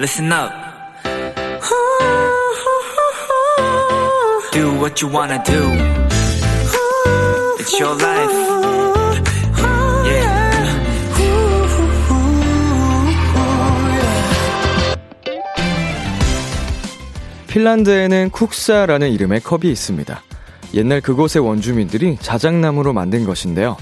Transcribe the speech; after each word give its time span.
listen 0.00 0.32
up. 0.32 0.50
Do 4.50 4.72
what 4.80 5.02
you 5.02 5.12
wanna 5.12 5.42
do. 5.44 5.60
It's 7.58 7.78
your 7.78 7.94
life. 8.00 8.32
Yeah. 10.06 10.40
핀란드에는 17.48 18.30
쿡사라는 18.30 19.10
이름의 19.10 19.40
컵이 19.40 19.70
있습니다. 19.70 20.22
옛날 20.72 21.02
그곳의 21.02 21.42
원주민들이 21.42 22.16
자작나무로 22.22 22.94
만든 22.94 23.24
것인데요. 23.26 23.76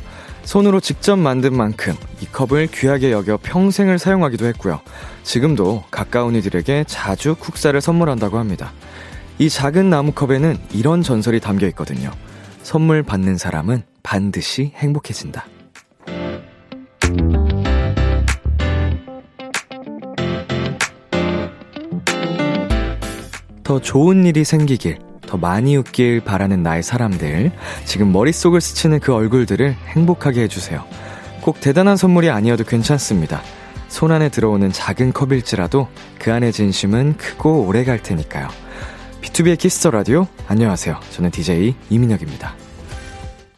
손으로 0.48 0.80
직접 0.80 1.16
만든 1.16 1.54
만큼 1.54 1.92
이 2.22 2.24
컵을 2.24 2.68
귀하게 2.68 3.12
여겨 3.12 3.38
평생을 3.42 3.98
사용하기도 3.98 4.46
했고요. 4.46 4.80
지금도 5.22 5.84
가까운 5.90 6.34
이들에게 6.36 6.84
자주 6.88 7.34
쿡사를 7.34 7.78
선물한다고 7.78 8.38
합니다. 8.38 8.72
이 9.38 9.50
작은 9.50 9.90
나무컵에는 9.90 10.56
이런 10.72 11.02
전설이 11.02 11.40
담겨 11.40 11.66
있거든요. 11.66 12.10
선물 12.62 13.02
받는 13.02 13.36
사람은 13.36 13.82
반드시 14.02 14.72
행복해진다. 14.74 15.44
더 23.64 23.78
좋은 23.82 24.24
일이 24.24 24.44
생기길, 24.44 24.96
더 25.28 25.36
많이 25.36 25.76
웃길 25.76 26.22
바라는 26.22 26.62
나의 26.62 26.82
사람들, 26.82 27.52
지금 27.84 28.12
머릿속을 28.12 28.62
스치는 28.62 29.00
그 29.00 29.14
얼굴들을 29.14 29.74
행복하게 29.88 30.42
해주세요. 30.42 30.82
꼭 31.42 31.60
대단한 31.60 31.96
선물이 31.98 32.30
아니어도 32.30 32.64
괜찮습니다. 32.64 33.42
손 33.88 34.10
안에 34.10 34.30
들어오는 34.30 34.72
작은 34.72 35.12
컵일지라도 35.12 35.88
그 36.18 36.32
안의 36.32 36.52
진심은 36.52 37.18
크고 37.18 37.66
오래 37.66 37.84
갈 37.84 38.02
테니까요. 38.02 38.48
BTOB의 39.20 39.58
키스 39.58 39.78
더 39.78 39.90
라디오, 39.90 40.26
안녕하세요. 40.46 40.98
저는 41.10 41.30
DJ 41.30 41.74
이민혁입니다. 41.90 42.54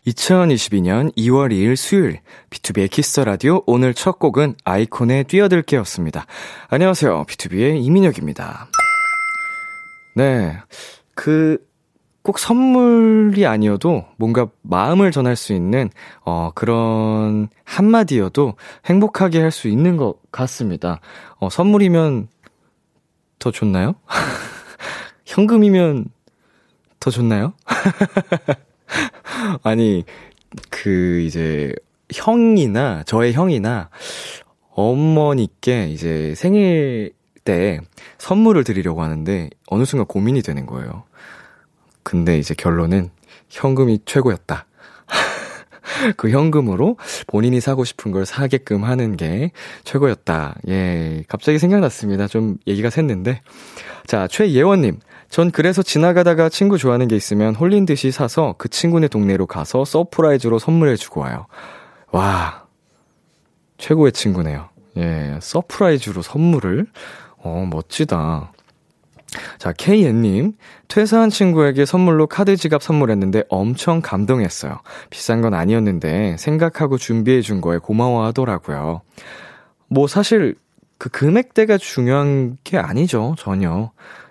2022년 0.08 1.14
2월 1.16 1.52
2일 1.52 1.76
수요일, 1.76 2.20
BTOB의 2.50 2.90
키스 2.90 3.11
더 3.11 3.24
라디오 3.24 3.62
오늘 3.66 3.94
첫 3.94 4.18
곡은 4.18 4.56
아이콘의 4.64 5.24
뛰어들게였습니다. 5.24 6.26
안녕하세요. 6.68 7.26
BTOB의 7.28 7.84
이민혁입니다. 7.84 8.66
네. 10.16 10.58
그, 11.14 11.58
꼭 12.22 12.38
선물이 12.38 13.46
아니어도 13.46 14.04
뭔가 14.16 14.48
마음을 14.62 15.10
전할 15.10 15.36
수 15.36 15.52
있는, 15.54 15.88
어, 16.24 16.50
그런 16.54 17.48
한마디여도 17.64 18.54
행복하게 18.86 19.40
할 19.40 19.50
수 19.50 19.68
있는 19.68 19.96
것 19.96 20.16
같습니다. 20.30 21.00
어, 21.38 21.48
선물이면 21.50 22.28
더 23.38 23.50
좋나요? 23.50 23.94
현금이면 25.26 26.06
더 27.00 27.10
좋나요? 27.10 27.54
아니, 29.62 30.04
그, 30.70 31.20
이제, 31.20 31.72
형이나, 32.12 33.02
저의 33.04 33.32
형이나, 33.32 33.88
어머니께 34.70 35.88
이제 35.88 36.34
생일 36.36 37.12
때 37.44 37.80
선물을 38.18 38.64
드리려고 38.64 39.02
하는데 39.02 39.48
어느 39.68 39.84
순간 39.84 40.06
고민이 40.06 40.42
되는 40.42 40.66
거예요. 40.66 41.04
근데 42.02 42.38
이제 42.38 42.54
결론은 42.54 43.10
현금이 43.48 44.00
최고였다. 44.04 44.66
그 46.16 46.30
현금으로 46.30 46.96
본인이 47.26 47.60
사고 47.60 47.84
싶은 47.84 48.12
걸 48.12 48.24
사게끔 48.26 48.84
하는 48.84 49.16
게 49.16 49.50
최고였다. 49.84 50.56
예, 50.68 51.24
갑자기 51.28 51.58
생각났습니다. 51.58 52.28
좀 52.28 52.56
얘기가 52.66 52.88
샜는데. 52.88 53.38
자, 54.06 54.26
최예원님. 54.28 55.00
전 55.28 55.52
그래서 55.52 55.82
지나가다가 55.82 56.48
친구 56.48 56.76
좋아하는 56.76 57.06
게 57.06 57.14
있으면 57.14 57.54
홀린 57.54 57.86
듯이 57.86 58.10
사서 58.10 58.56
그 58.58 58.68
친구네 58.68 59.08
동네로 59.08 59.46
가서 59.46 59.84
surprise로 59.84 60.58
선물해주고 60.58 61.20
와요. 61.20 61.46
와, 62.10 62.66
최고의 63.78 64.12
친구네요. 64.12 64.68
예, 64.96 65.38
surprise로 65.40 66.22
선물을. 66.22 66.86
어, 67.42 67.66
멋지다. 67.70 68.52
자, 69.58 69.72
KN님. 69.72 70.52
퇴사한 70.88 71.30
친구에게 71.30 71.84
선물로 71.84 72.26
카드 72.26 72.56
지갑 72.56 72.82
선물했는데 72.82 73.44
엄청 73.48 74.00
감동했어요. 74.00 74.80
비싼 75.08 75.40
건 75.40 75.54
아니었는데 75.54 76.36
생각하고 76.38 76.98
준비해 76.98 77.40
준 77.40 77.60
거에 77.60 77.78
고마워 77.78 78.24
하더라고요. 78.26 79.02
뭐 79.88 80.06
사실 80.06 80.56
그 80.98 81.08
금액대가 81.08 81.78
중요한 81.78 82.58
게 82.64 82.76
아니죠, 82.78 83.34
전혀. 83.38 83.90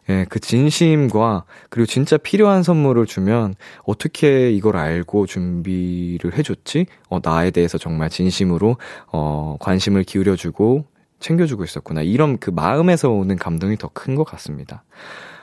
예, 0.09 0.25
그 0.27 0.39
진심과 0.39 1.45
그리고 1.69 1.85
진짜 1.85 2.17
필요한 2.17 2.63
선물을 2.63 3.05
주면 3.05 3.53
어떻게 3.83 4.51
이걸 4.51 4.75
알고 4.75 5.27
준비를 5.27 6.35
해줬지? 6.37 6.87
어, 7.09 7.19
나에 7.23 7.51
대해서 7.51 7.77
정말 7.77 8.09
진심으로, 8.09 8.77
어, 9.11 9.57
관심을 9.59 10.03
기울여주고 10.03 10.85
챙겨주고 11.19 11.63
있었구나. 11.63 12.01
이런 12.01 12.37
그 12.37 12.49
마음에서 12.49 13.09
오는 13.09 13.35
감동이 13.37 13.77
더 13.77 13.89
큰 13.93 14.15
것 14.15 14.23
같습니다. 14.23 14.83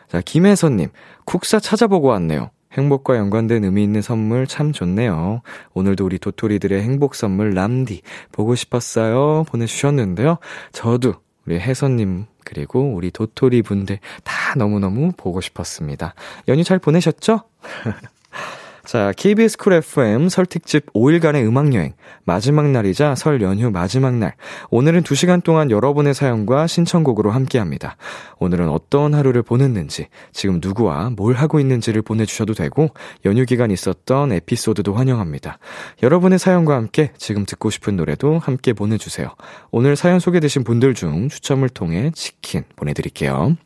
자, 0.09 0.21
김혜선님, 0.21 0.89
쿡사 1.25 1.61
찾아보고 1.61 2.09
왔네요. 2.09 2.51
행복과 2.73 3.17
연관된 3.17 3.65
의미 3.65 3.83
있는 3.83 4.03
선물 4.03 4.47
참 4.47 4.73
좋네요. 4.73 5.41
오늘도 5.75 6.05
우리 6.05 6.19
도토리들의 6.19 6.83
행복 6.83 7.15
선물 7.15 7.51
람디 7.55 8.03
보고 8.33 8.55
싶었어요. 8.55 9.45
보내주셨는데요. 9.45 10.39
저도 10.73 11.15
우리 11.47 11.59
혜선님 11.59 12.27
그리고 12.45 12.93
우리 12.95 13.11
도토리 13.11 13.63
분들 13.63 13.99
다 14.25 14.55
너무너무 14.57 15.13
보고 15.17 15.41
싶었습니다. 15.41 16.15
연휴 16.49 16.65
잘 16.65 16.79
보내셨죠? 16.79 17.41
자, 18.87 19.13
KBS 19.17 19.59
쿨 19.59 19.73
FM 19.73 20.29
설 20.29 20.47
특집 20.47 20.93
5일간의 20.93 21.45
음악여행. 21.45 21.95
마지막 22.25 22.71
날이자 22.71 23.17
설 23.17 23.43
연휴 23.43 23.69
마지막 23.69 24.15
날. 24.15 24.35
오늘은 24.71 25.03
2시간 25.03 25.43
동안 25.43 25.73
여러분의 25.73 26.15
사연과 26.15 26.69
신청곡으로 26.69 27.33
함께 27.33 27.59
합니다. 27.59 27.97
오늘은 28.39 28.69
어떤 28.69 29.13
하루를 29.13 29.43
보냈는지, 29.43 30.07
지금 30.33 30.61
누구와 30.63 31.11
뭘 31.11 31.35
하고 31.35 31.59
있는지를 31.59 32.03
보내주셔도 32.03 32.55
되고, 32.55 32.91
연휴 33.25 33.45
기간 33.45 33.73
있었던 33.73 34.31
에피소드도 34.31 34.95
환영합니다. 34.95 35.59
여러분의 36.05 36.39
사연과 36.39 36.77
함께 36.77 37.11
지금 37.19 37.45
듣고 37.45 37.71
싶은 37.71 37.97
노래도 37.97 38.39
함께 38.39 38.73
보내주세요. 38.73 39.35
오늘 39.73 39.97
사연 39.97 40.21
소개되신 40.21 40.63
분들 40.63 40.95
중 40.95 41.29
추첨을 41.29 41.71
통해 41.71 42.13
치킨 42.15 42.63
보내드릴게요. 42.77 43.57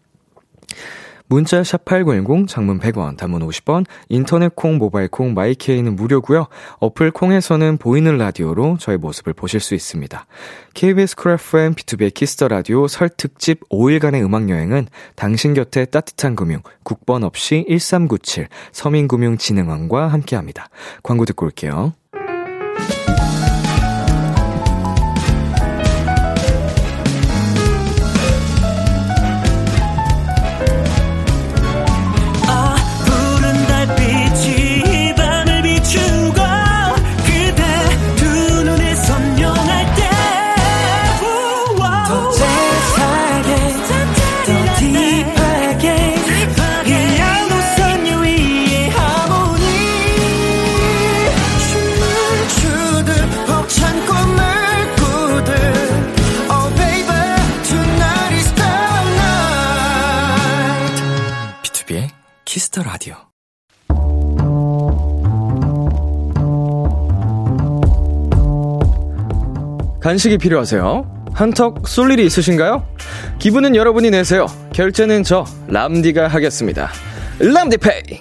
문자 1.30 1.62
샵8910 1.62 2.48
장문 2.48 2.80
100원 2.80 3.16
단문 3.16 3.46
50원 3.46 3.86
인터넷 4.08 4.52
콩 4.56 4.78
모바일 4.78 5.06
콩 5.06 5.32
마이케이는 5.32 5.94
무료고요. 5.94 6.48
어플 6.80 7.12
콩에서는 7.12 7.76
보이는 7.76 8.18
라디오로 8.18 8.78
저의 8.80 8.98
모습을 8.98 9.32
보실 9.32 9.60
수 9.60 9.76
있습니다. 9.76 10.26
KBS 10.74 11.14
쿨 11.14 11.32
FM 11.34 11.74
BTOB의 11.76 12.12
키스 12.14 12.36
더 12.36 12.48
라디오 12.48 12.88
설 12.88 13.08
특집 13.08 13.60
5일간의 13.68 14.24
음악 14.24 14.48
여행은 14.48 14.88
당신 15.14 15.54
곁에 15.54 15.84
따뜻한 15.84 16.34
금융 16.34 16.62
국번 16.82 17.22
없이 17.22 17.64
1397 17.68 18.48
서민금융진흥원과 18.72 20.08
함께합니다. 20.08 20.68
광고 21.04 21.24
듣고 21.26 21.46
올게요. 21.46 21.92
간식이 70.10 70.38
필요하세요? 70.38 71.28
한턱 71.32 71.86
쏠 71.86 72.10
일이 72.10 72.26
있으신가요? 72.26 72.84
기분은 73.38 73.76
여러분이 73.76 74.10
내세요. 74.10 74.46
결제는 74.72 75.22
저 75.22 75.44
람디가 75.68 76.26
하겠습니다. 76.26 76.90
람디페이. 77.38 78.18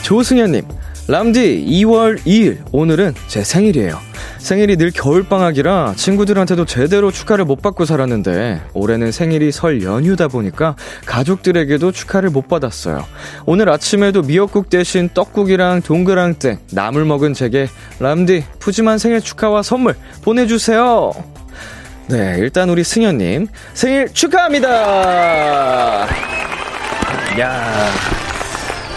조승현님, 0.00 0.62
람디 1.08 1.66
2월 1.68 2.18
2일 2.20 2.60
오늘은 2.72 3.12
제 3.28 3.44
생일이에요. 3.44 3.98
생일이 4.40 4.76
늘 4.76 4.90
겨울방학이라 4.90 5.94
친구들한테도 5.96 6.64
제대로 6.64 7.10
축하를 7.12 7.44
못 7.44 7.60
받고 7.62 7.84
살았는데 7.84 8.62
올해는 8.72 9.12
생일이 9.12 9.52
설 9.52 9.82
연휴다 9.82 10.28
보니까 10.28 10.76
가족들에게도 11.06 11.92
축하를 11.92 12.30
못 12.30 12.48
받았어요. 12.48 13.04
오늘 13.46 13.68
아침에도 13.68 14.22
미역국 14.22 14.70
대신 14.70 15.10
떡국이랑 15.12 15.82
동그랑땡 15.82 16.58
나물 16.72 17.04
먹은 17.04 17.34
제게 17.34 17.68
람디 18.00 18.44
푸짐한 18.58 18.98
생일 18.98 19.20
축하와 19.20 19.62
선물 19.62 19.94
보내주세요. 20.22 21.12
네, 22.08 22.36
일단 22.38 22.70
우리 22.70 22.82
승현님 22.82 23.46
생일 23.74 24.08
축하합니다. 24.12 26.08
야. 27.38 28.19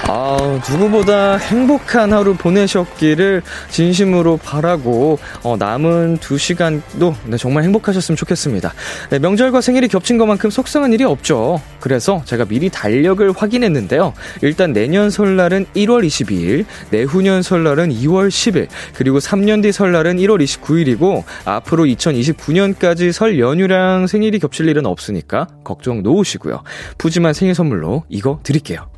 아, 0.05 0.59
누구보다 0.69 1.38
행복한 1.38 2.11
하루 2.11 2.35
보내셨기를 2.35 3.41
진심으로 3.69 4.38
바라고, 4.38 5.17
어, 5.44 5.55
남은 5.57 6.17
두 6.17 6.38
시간도 6.38 7.15
네, 7.25 7.38
정말 7.38 7.63
행복하셨으면 7.63 8.17
좋겠습니다. 8.17 8.73
네, 9.09 9.19
명절과 9.19 9.61
생일이 9.61 9.88
겹친 9.88 10.17
것만큼 10.17 10.50
속상한 10.50 10.91
일이 10.91 11.05
없죠. 11.05 11.61
그래서 11.79 12.21
제가 12.25 12.45
미리 12.45 12.69
달력을 12.69 13.31
확인했는데요. 13.31 14.13
일단 14.41 14.73
내년 14.73 15.09
설날은 15.09 15.67
1월 15.73 16.06
22일, 16.06 16.65
내후년 16.89 17.41
설날은 17.41 17.89
2월 17.89 18.27
10일, 18.27 18.67
그리고 18.94 19.19
3년 19.19 19.63
뒤 19.63 19.71
설날은 19.71 20.17
1월 20.17 20.44
29일이고, 20.44 21.23
앞으로 21.45 21.85
2029년까지 21.85 23.13
설 23.13 23.39
연휴랑 23.39 24.07
생일이 24.07 24.39
겹칠 24.39 24.67
일은 24.67 24.85
없으니까 24.85 25.47
걱정 25.63 26.03
놓으시고요. 26.03 26.61
푸짐한 26.97 27.33
생일 27.33 27.56
선물로 27.56 28.03
이거 28.09 28.39
드릴게요. 28.44 28.93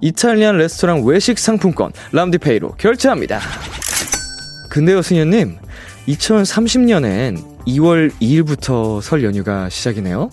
이탈리안 0.00 0.56
레스토랑 0.58 1.04
외식 1.04 1.38
상품권 1.38 1.92
람디페이로 2.12 2.76
결제합니다. 2.78 3.40
근데요, 4.70 5.02
승현님, 5.02 5.56
2030년엔 6.08 7.66
2월 7.66 8.10
2일부터 8.20 9.00
설 9.02 9.24
연휴가 9.24 9.68
시작이네요. 9.68 10.30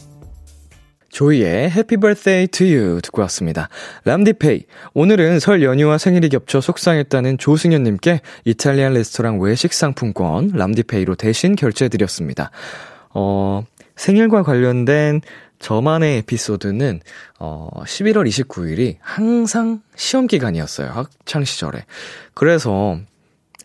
조이의 1.09 1.71
Happy 1.71 1.99
Birthday 1.99 2.47
to 2.47 2.67
You 2.67 3.01
듣고 3.01 3.21
왔습니다. 3.23 3.69
람디페이. 4.05 4.65
오늘은 4.93 5.39
설 5.39 5.63
연휴와 5.63 5.97
생일이 5.97 6.29
겹쳐 6.29 6.61
속상했다는 6.61 7.39
조승현님께 7.39 8.21
이탈리안 8.45 8.93
레스토랑 8.93 9.39
외식 9.39 9.73
상품권 9.73 10.51
람디페이로 10.53 11.15
대신 11.15 11.55
결제해드렸습니다. 11.55 12.51
어, 13.15 13.63
생일과 13.95 14.43
관련된 14.43 15.21
저만의 15.59 16.17
에피소드는 16.19 17.01
어 17.39 17.69
11월 17.83 18.27
29일이 18.27 18.97
항상 18.99 19.81
시험 19.95 20.27
기간이었어요. 20.27 20.89
학창 20.89 21.43
시절에. 21.43 21.85
그래서 22.33 22.99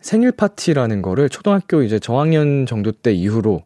생일 0.01 0.31
파티라는 0.31 1.01
거를 1.01 1.29
초등학교 1.29 1.81
이제 1.81 1.99
저학년 1.99 2.65
정도 2.65 2.91
때 2.91 3.13
이후로 3.13 3.63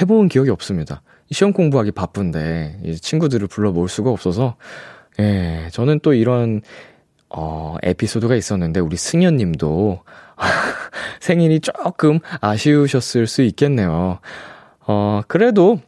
해본 0.00 0.28
기억이 0.28 0.50
없습니다. 0.50 1.02
시험 1.30 1.52
공부하기 1.52 1.92
바쁜데 1.92 2.80
이제 2.84 2.98
친구들을 2.98 3.48
불러 3.48 3.72
모을 3.72 3.88
수가 3.88 4.10
없어서 4.10 4.56
예, 5.18 5.68
저는 5.72 6.00
또 6.00 6.12
이런 6.12 6.60
어 7.30 7.76
에피소드가 7.82 8.34
있었는데 8.34 8.80
우리 8.80 8.96
승현 8.96 9.36
님도 9.36 10.02
생일이 11.20 11.60
조금 11.60 12.18
아쉬우셨을 12.40 13.26
수 13.26 13.42
있겠네요. 13.42 14.18
어 14.86 15.22
그래도 15.26 15.80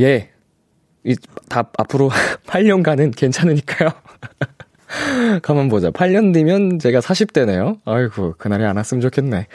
예. 0.00 0.30
이, 1.04 1.16
다, 1.48 1.70
앞으로 1.78 2.10
8년간은 2.46 3.16
괜찮으니까요. 3.16 3.90
가만 5.42 5.68
보자. 5.68 5.90
8년 5.90 6.32
뒤면 6.34 6.78
제가 6.78 7.00
40대네요. 7.00 7.80
아이고, 7.84 8.34
그날이 8.38 8.64
안 8.64 8.76
왔으면 8.76 9.00
좋겠네. 9.00 9.46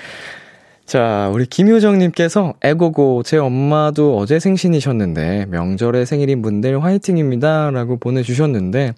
자, 0.88 1.30
우리 1.34 1.46
김효정님께서, 1.46 2.54
에고고, 2.62 3.24
제 3.24 3.38
엄마도 3.38 4.18
어제 4.18 4.40
생신이셨는데, 4.40 5.48
명절에 5.50 6.06
생일인 6.06 6.42
분들 6.42 6.82
화이팅입니다. 6.82 7.72
라고 7.72 7.98
보내주셨는데, 7.98 8.94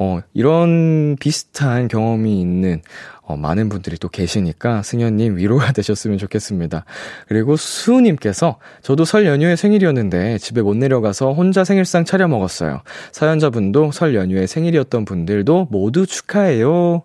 어, 0.00 0.18
이런 0.34 1.14
비슷한 1.20 1.86
경험이 1.86 2.40
있는, 2.40 2.82
어, 3.22 3.36
많은 3.36 3.68
분들이 3.68 3.96
또 3.96 4.08
계시니까 4.08 4.82
승현님 4.82 5.36
위로가 5.36 5.70
되셨으면 5.72 6.18
좋겠습니다. 6.18 6.84
그리고 7.28 7.56
수우님께서 7.56 8.58
저도 8.82 9.04
설 9.04 9.24
연휴에 9.24 9.54
생일이었는데 9.54 10.38
집에 10.38 10.62
못 10.62 10.76
내려가서 10.76 11.32
혼자 11.32 11.62
생일상 11.62 12.04
차려 12.04 12.26
먹었어요. 12.26 12.80
사연자분도 13.12 13.92
설 13.92 14.16
연휴에 14.16 14.48
생일이었던 14.48 15.04
분들도 15.04 15.68
모두 15.70 16.06
축하해요. 16.06 17.04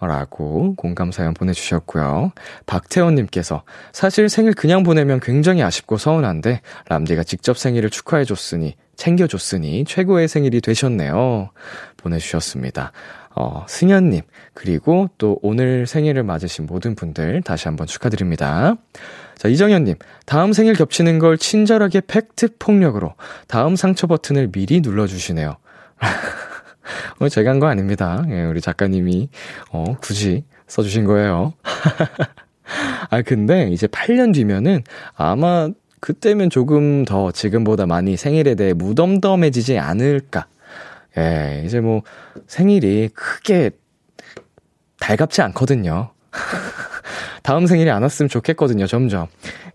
라고 0.00 0.74
공감 0.76 1.10
사연 1.10 1.34
보내주셨고요. 1.34 2.32
박태원님께서 2.66 3.64
사실 3.92 4.28
생일 4.28 4.54
그냥 4.54 4.82
보내면 4.82 5.20
굉장히 5.20 5.62
아쉽고 5.62 5.98
서운한데 5.98 6.60
람디가 6.88 7.24
직접 7.24 7.58
생일을 7.58 7.90
축하해줬으니 7.90 8.76
챙겨줬으니 8.96 9.84
최고의 9.86 10.28
생일이 10.28 10.60
되셨네요. 10.60 11.50
보내주셨습니다. 11.96 12.92
어, 13.34 13.64
승현님, 13.68 14.22
그리고 14.52 15.08
또 15.16 15.38
오늘 15.42 15.86
생일을 15.86 16.24
맞으신 16.24 16.66
모든 16.66 16.96
분들 16.96 17.42
다시 17.42 17.68
한번 17.68 17.86
축하드립니다. 17.86 18.74
자, 19.36 19.48
이정현님, 19.48 19.94
다음 20.26 20.52
생일 20.52 20.74
겹치는 20.74 21.20
걸 21.20 21.38
친절하게 21.38 22.02
팩트 22.08 22.56
폭력으로 22.58 23.14
다음 23.46 23.76
상처 23.76 24.08
버튼을 24.08 24.50
미리 24.50 24.80
눌러주시네요. 24.80 25.56
어, 27.20 27.28
제가 27.28 27.50
한 27.50 27.58
거 27.60 27.66
아닙니다. 27.66 28.24
예, 28.28 28.44
우리 28.44 28.60
작가님이, 28.60 29.28
어, 29.72 29.96
굳이 30.00 30.44
써주신 30.68 31.04
거예요. 31.04 31.54
아, 33.10 33.22
근데 33.22 33.68
이제 33.70 33.86
8년 33.86 34.32
뒤면은 34.34 34.82
아마 35.16 35.68
그때면 36.00 36.50
조금 36.50 37.04
더 37.04 37.32
지금보다 37.32 37.86
많이 37.86 38.16
생일에 38.16 38.54
대해 38.54 38.72
무덤덤해지지 38.72 39.78
않을까 39.78 40.46
예, 41.16 41.62
이제 41.66 41.80
뭐 41.80 42.02
생일이 42.46 43.08
크게 43.14 43.70
달갑지 45.00 45.42
않거든요. 45.42 46.10
다음 47.48 47.66
생일이 47.66 47.88
안 47.88 48.02
왔으면 48.02 48.28
좋겠거든요, 48.28 48.86
점점. 48.86 49.26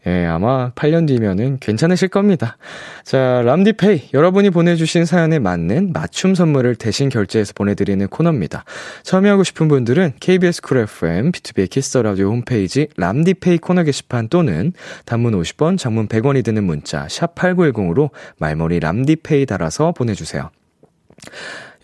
예, 0.05 0.27
아마 0.27 0.69
8년 0.73 1.07
뒤면은 1.07 1.57
괜찮으실 1.59 2.09
겁니다. 2.09 2.55
자, 3.03 3.41
람디페이. 3.43 4.09
여러분이 4.13 4.51
보내주신 4.51 5.05
사연에 5.05 5.39
맞는 5.39 5.91
맞춤 5.91 6.35
선물을 6.35 6.75
대신 6.75 7.09
결제해서 7.09 7.53
보내드리는 7.55 8.07
코너입니다. 8.09 8.63
참여하고 9.01 9.43
싶은 9.43 9.69
분들은 9.69 10.13
KBS 10.19 10.61
쿨 10.61 10.77
FM, 10.77 11.31
BTOB 11.31 11.67
키스 11.71 11.91
더 11.91 12.03
라디오 12.03 12.29
홈페이지 12.29 12.89
람디페이 12.95 13.57
코너 13.57 13.81
게시판 13.81 14.27
또는 14.29 14.73
단문 15.05 15.33
50원, 15.41 15.79
장문 15.79 16.07
100원이 16.07 16.45
드는 16.45 16.63
문자, 16.63 17.07
샵8910으로 17.07 18.11
말머리 18.37 18.81
람디페이 18.81 19.47
달아서 19.47 19.93
보내주세요. 19.93 20.51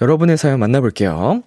여러분의 0.01 0.37
사연 0.37 0.59
만나볼게요. 0.59 1.41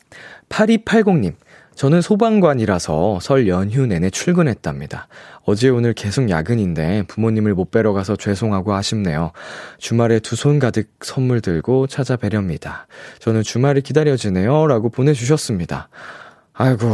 8280님. 0.49 1.35
저는 1.83 2.01
소방관이라서 2.01 3.19
설 3.21 3.49
연휴 3.49 3.87
내내 3.87 4.09
출근했답니다. 4.09 5.09
어제 5.45 5.69
오늘 5.69 5.95
계속 5.95 6.31
야근인데 6.31 7.03
부모님을 7.09 7.55
못 7.55 7.73
뵈러 7.73 7.93
가서 7.93 8.15
죄송하고 8.15 8.73
아쉽네요. 8.73 9.33
주말에 9.79 10.21
두 10.21 10.37
손 10.37 10.61
가득 10.61 10.91
선물 11.01 11.41
들고 11.41 11.89
찾아뵈렵니다. 11.89 12.87
저는 13.19 13.43
주말이 13.43 13.81
기다려지네요. 13.81 14.69
라고 14.69 14.91
보내주셨습니다. 14.91 15.89
아이고, 16.53 16.87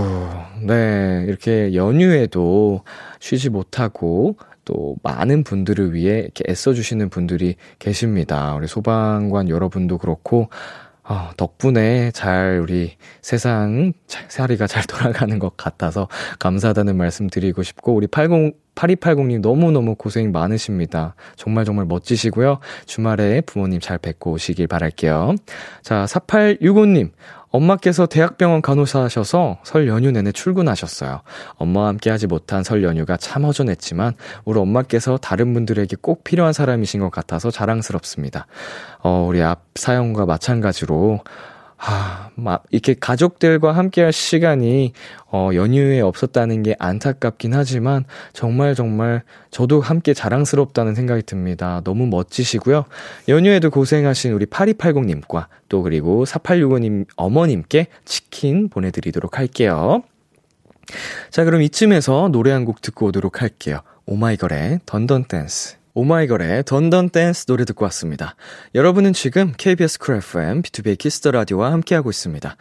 네. 0.63 1.23
이렇게 1.29 1.75
연휴에도 1.75 2.81
쉬지 3.21 3.51
못하고 3.51 4.37
또 4.65 4.97
많은 5.03 5.45
분들을 5.45 5.93
위해 5.93 6.21
이렇게 6.21 6.45
애써주시는 6.49 7.11
분들이 7.11 7.57
계십니다. 7.79 8.55
우리 8.55 8.67
소방관 8.67 9.51
여러분도 9.51 9.99
그렇고, 9.99 10.49
어, 11.09 11.31
덕분에 11.39 12.11
잘 12.11 12.61
우리 12.63 12.97
세상 13.23 13.95
살이가 14.29 14.67
잘 14.67 14.83
돌아가는 14.85 15.39
것 15.39 15.57
같아서 15.57 16.07
감사하다는 16.39 16.97
말씀 16.97 17.29
드리고 17.29 17.63
싶고 17.63 17.95
우리 17.95 18.07
80 18.07 18.69
8280님 18.79 19.41
너무너무 19.41 19.97
고생 19.97 20.31
많으십니다. 20.31 21.17
정말 21.35 21.65
정말 21.65 21.87
멋지시고요. 21.87 22.61
주말에 22.87 23.41
부모님 23.41 23.81
잘 23.81 23.99
뵙고 23.99 24.33
오시길 24.33 24.69
바랄게요. 24.69 25.35
자, 25.83 26.05
4865님. 26.07 27.11
엄마께서 27.51 28.07
대학병원 28.07 28.63
간호사 28.63 29.03
하셔서 29.03 29.59
설 29.65 29.89
연휴 29.89 30.11
내내 30.11 30.33
출근하셨어요. 30.33 31.23
엄마와 31.57 31.89
함께 31.89 32.11
하지 32.11 32.27
못한 32.27 32.63
설 32.63 32.83
연휴가 32.83 33.17
참 33.17 33.45
허전했지만 33.45 34.15
우리 34.45 34.59
엄마께서 34.59 35.17
다른 35.17 35.55
분들에게 35.55 35.97
꼭 36.01 36.25
필요한 36.25 36.53
사람이신 36.53 37.01
것 37.01 37.11
같아서 37.11 37.51
자랑스럽습니다. 37.51 38.47
어, 39.01 39.25
우리 39.29 39.43
앞 39.43 39.63
사연과 39.75 40.27
마찬가지로 40.27 41.21
아, 41.81 42.31
막, 42.35 42.65
이렇게 42.71 42.95
가족들과 42.99 43.73
함께 43.73 44.03
할 44.03 44.13
시간이, 44.13 44.93
어, 45.31 45.51
연휴에 45.55 46.01
없었다는 46.01 46.65
게 46.65 46.75
안타깝긴 46.79 47.55
하지만, 47.55 48.05
정말 48.33 48.75
정말, 48.75 49.23
저도 49.53 49.81
함께 49.81 50.13
자랑스럽다는 50.13 50.95
생각이 50.97 51.23
듭니다. 51.23 51.81
너무 51.85 52.07
멋지시고요. 52.09 52.85
연휴에도 53.29 53.71
고생하신 53.71 54.33
우리 54.33 54.47
8280님과, 54.47 55.47
또 55.69 55.83
그리고 55.83 56.25
4865님 56.25 57.07
어머님께 57.17 57.87
치킨 58.05 58.69
보내드리도록 58.69 59.39
할게요. 59.39 60.03
자, 61.31 61.45
그럼 61.45 61.63
이쯤에서 61.63 62.29
노래 62.33 62.51
한 62.51 62.65
곡 62.65 62.83
듣고 62.83 63.07
오도록 63.07 63.41
할게요. 63.41 63.81
오마이걸의 64.07 64.81
Dun 64.87 65.06
Dun 65.06 65.25
Dance. 65.25 65.78
오마이걸의 65.99 66.63
Dun 66.65 66.88
Dun 66.88 67.11
Dance 67.11 67.47
노래 67.47 67.65
듣고 67.65 67.85
왔습니다. 67.87 68.37
여러분은 68.77 69.13
지금 69.13 69.53
KBS 69.57 69.99
쿨 69.99 70.15
FM 70.19 70.63
BTOB의 70.63 70.97
키스 70.97 71.19
더 71.19 71.33
라디오와 71.33 71.73
함께하고 71.73 72.09
있습니다. 72.09 72.57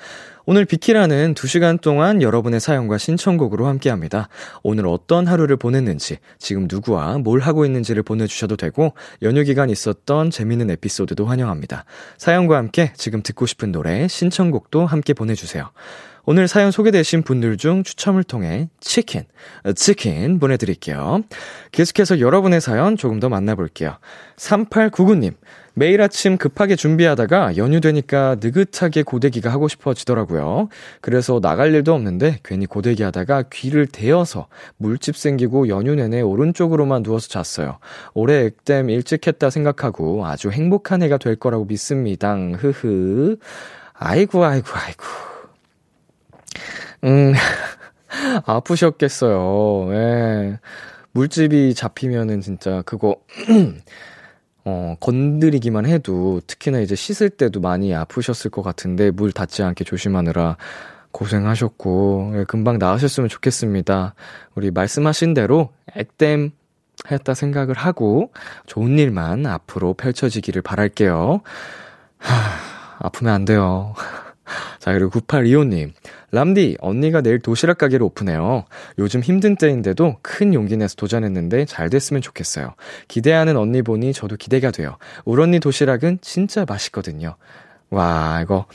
오늘 0.47 0.65
비키라는 0.65 1.35
2시간 1.35 1.79
동안 1.79 2.23
여러분의 2.23 2.59
사연과 2.59 2.97
신청곡으로 2.97 3.67
함께합니다. 3.67 4.29
오늘 4.63 4.87
어떤 4.87 5.27
하루를 5.27 5.57
보냈는지, 5.57 6.17
지금 6.39 6.67
누구와 6.67 7.19
뭘 7.19 7.39
하고 7.39 7.63
있는지를 7.63 8.01
보내주셔도 8.01 8.57
되고, 8.57 8.95
연휴 9.21 9.43
기간 9.43 9.69
있었던 9.69 10.31
재밌는 10.31 10.71
에피소드도 10.71 11.27
환영합니다. 11.27 11.85
사연과 12.17 12.57
함께 12.57 12.91
지금 12.95 13.21
듣고 13.21 13.45
싶은 13.45 13.71
노래, 13.71 14.07
신청곡도 14.07 14.87
함께 14.87 15.13
보내주세요. 15.13 15.69
오늘 16.29 16.49
사연 16.49 16.71
소개되신 16.71 17.23
분들 17.23 17.55
중 17.55 17.83
추첨을 17.83 18.21
통해 18.21 18.67
치킨, 18.81 19.23
치킨 19.77 20.39
보내드릴게요. 20.39 21.21
계속해서 21.71 22.19
여러분의 22.19 22.59
사연 22.59 22.97
조금 22.97 23.21
더 23.21 23.29
만나볼게요. 23.29 23.97
3899님, 24.35 25.35
매일 25.73 26.01
아침 26.01 26.37
급하게 26.37 26.75
준비하다가 26.75 27.55
연휴 27.55 27.79
되니까 27.79 28.35
느긋하게 28.41 29.03
고데기가 29.03 29.49
하고 29.49 29.69
싶어지더라고요. 29.69 30.67
그래서 30.99 31.39
나갈 31.39 31.73
일도 31.73 31.93
없는데 31.93 32.39
괜히 32.43 32.65
고데기 32.65 33.03
하다가 33.03 33.43
귀를 33.53 33.87
대어서 33.87 34.47
물집 34.75 35.15
생기고 35.15 35.69
연휴 35.69 35.95
내내 35.95 36.19
오른쪽으로만 36.19 37.03
누워서 37.03 37.29
잤어요. 37.29 37.77
올해 38.13 38.47
액땜 38.47 38.89
일찍 38.89 39.27
했다 39.27 39.49
생각하고 39.49 40.25
아주 40.25 40.49
행복한 40.49 41.03
해가 41.03 41.19
될 41.19 41.37
거라고 41.37 41.63
믿습니다. 41.63 42.35
흐흐. 42.35 43.37
아이고, 43.93 44.43
아이고, 44.43 44.67
아이고. 44.73 45.36
음, 47.03 47.33
아프셨겠어요. 48.45 49.93
예. 49.93 50.59
물집이 51.11 51.73
잡히면은 51.73 52.41
진짜 52.41 52.81
그거, 52.85 53.15
어, 54.65 54.95
건드리기만 54.99 55.85
해도 55.85 56.41
특히나 56.45 56.79
이제 56.79 56.95
씻을 56.95 57.29
때도 57.29 57.61
많이 57.61 57.95
아프셨을 57.95 58.51
것 58.51 58.61
같은데 58.61 59.11
물 59.11 59.31
닿지 59.31 59.63
않게 59.63 59.83
조심하느라 59.83 60.57
고생하셨고, 61.11 62.33
예, 62.35 62.43
금방 62.43 62.77
나으셨으면 62.77 63.29
좋겠습니다. 63.29 64.13
우리 64.55 64.71
말씀하신 64.71 65.33
대로 65.33 65.71
액땜 65.95 66.51
했다 67.11 67.33
생각을 67.33 67.75
하고 67.75 68.31
좋은 68.65 68.97
일만 68.99 69.45
앞으로 69.45 69.93
펼쳐지기를 69.93 70.61
바랄게요. 70.61 71.41
하, 72.17 72.33
아프면 72.99 73.33
안 73.33 73.45
돼요. 73.45 73.93
자, 74.79 74.93
그리고 74.93 75.11
9825님. 75.11 75.93
람디, 76.31 76.77
언니가 76.81 77.21
내일 77.21 77.39
도시락 77.39 77.77
가게를 77.77 78.03
오픈해요. 78.03 78.65
요즘 78.97 79.21
힘든 79.21 79.55
때인데도 79.55 80.17
큰 80.21 80.53
용기 80.53 80.75
내서 80.75 80.95
도전했는데 80.95 81.65
잘 81.65 81.89
됐으면 81.89 82.21
좋겠어요. 82.21 82.75
기대하는 83.07 83.55
언니 83.55 83.81
보니 83.81 84.13
저도 84.13 84.35
기대가 84.35 84.71
돼요. 84.71 84.97
울 85.23 85.39
언니 85.39 85.59
도시락은 85.59 86.19
진짜 86.21 86.65
맛있거든요. 86.67 87.35
와, 87.89 88.41
이거 88.43 88.65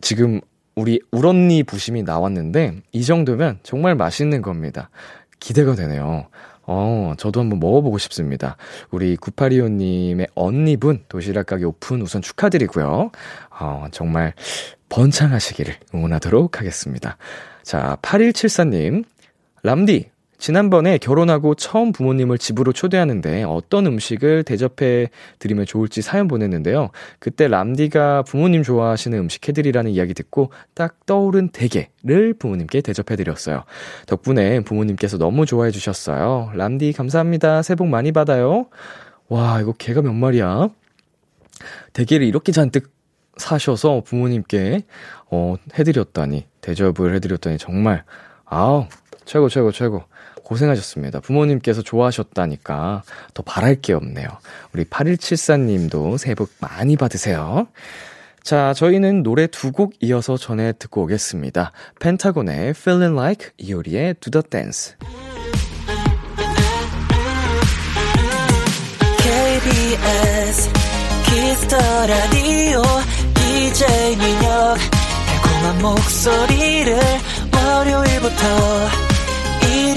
지금 0.00 0.40
우리 0.74 1.00
울 1.12 1.26
언니 1.26 1.62
부심이 1.62 2.02
나왔는데 2.02 2.80
이 2.92 3.04
정도면 3.04 3.58
정말 3.62 3.94
맛있는 3.94 4.40
겁니다. 4.40 4.88
기대가 5.38 5.74
되네요. 5.74 6.28
어, 6.72 7.14
저도 7.18 7.40
한번 7.40 7.58
먹어보고 7.58 7.98
싶습니다. 7.98 8.56
우리 8.92 9.16
9825님의 9.16 10.28
언니분 10.36 11.04
도시락 11.08 11.46
가게 11.46 11.64
오픈 11.64 12.00
우선 12.00 12.22
축하드리고요. 12.22 13.10
어, 13.58 13.86
정말 13.90 14.34
번창하시기를 14.88 15.74
응원하도록 15.92 16.60
하겠습니다. 16.60 17.16
자, 17.64 17.98
8174님. 18.02 19.04
람디, 19.64 20.10
지난번에 20.40 20.98
결혼하고 20.98 21.54
처음 21.54 21.92
부모님을 21.92 22.38
집으로 22.38 22.72
초대하는데 22.72 23.44
어떤 23.44 23.86
음식을 23.86 24.42
대접해 24.42 25.10
드리면 25.38 25.66
좋을지 25.66 26.02
사연 26.02 26.26
보냈는데요. 26.26 26.90
그때 27.18 27.46
람디가 27.46 28.22
부모님 28.22 28.62
좋아하시는 28.62 29.16
음식 29.18 29.46
해드리라는 29.46 29.90
이야기 29.90 30.14
듣고 30.14 30.50
딱 30.74 31.04
떠오른 31.06 31.50
대게를 31.50 32.34
부모님께 32.38 32.80
대접해 32.80 33.16
드렸어요. 33.16 33.64
덕분에 34.06 34.60
부모님께서 34.60 35.18
너무 35.18 35.44
좋아해 35.44 35.70
주셨어요. 35.70 36.50
람디 36.54 36.94
감사합니다. 36.94 37.62
새해 37.62 37.76
복 37.76 37.88
많이 37.88 38.10
받아요. 38.10 38.66
와, 39.28 39.60
이거 39.60 39.72
개가 39.72 40.00
몇 40.02 40.12
마리야? 40.14 40.70
대게를 41.92 42.26
이렇게 42.26 42.50
잔뜩 42.50 42.90
사셔서 43.36 44.02
부모님께 44.04 44.84
어 45.30 45.56
해드렸다니 45.78 46.46
대접을 46.60 47.14
해드렸다니 47.14 47.58
정말 47.58 48.04
아우 48.44 48.86
최고 49.24 49.48
최고 49.48 49.70
최고 49.70 50.02
고생하셨습니다. 50.50 51.20
부모님께서 51.20 51.80
좋아하셨다니까 51.82 53.02
더 53.34 53.42
바랄 53.44 53.80
게 53.80 53.92
없네요. 53.92 54.26
우리 54.74 54.84
8174님도 54.84 56.18
새해 56.18 56.34
복 56.34 56.50
많이 56.58 56.96
받으세요. 56.96 57.68
자, 58.42 58.74
저희는 58.74 59.22
노래 59.22 59.46
두 59.46 59.70
곡 59.70 59.92
이어서 60.00 60.36
전해 60.36 60.72
듣고 60.76 61.02
오겠습니다. 61.02 61.70
펜타곤의 62.00 62.70
Feelin' 62.70 63.16
Like, 63.16 63.50
이효리의 63.58 64.14
Do 64.20 64.30
the 64.32 64.42
Dance. 64.42 64.94
KBS 69.18 70.70
Kiss 71.26 71.68
the 71.68 71.76
Radio 72.06 72.82
DJ 73.34 74.16
민혁 74.16 74.76
달콤한 75.26 75.82
목소리를 75.82 76.98
월요일부터 77.54 79.09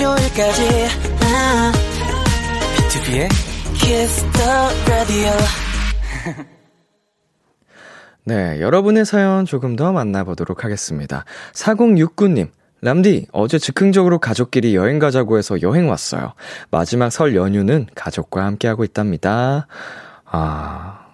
일요일까지 0.04 0.62
비투비의 2.76 3.30
Kiss 3.74 4.11
the 4.11 4.40
Radio 4.90 5.30
네, 8.26 8.60
여러분의 8.60 9.06
사연 9.06 9.46
조금 9.46 9.78
더 9.78 9.94
만나보도록 9.94 10.66
하겠습니다. 10.66 11.24
4069님, 11.54 12.50
람디, 12.82 13.28
어제 13.32 13.58
즉흥적으로 13.58 14.20
가족끼리 14.20 14.76
여행 14.76 15.00
가자고 15.00 15.38
해서 15.38 15.62
여행 15.62 15.90
왔어요. 15.90 16.34
마지막 16.70 17.10
설 17.10 17.36
연휴는 17.36 17.88
가족과 17.96 18.46
함께하고 18.46 18.84
있답니다. 18.84 19.68
아, 20.26 21.08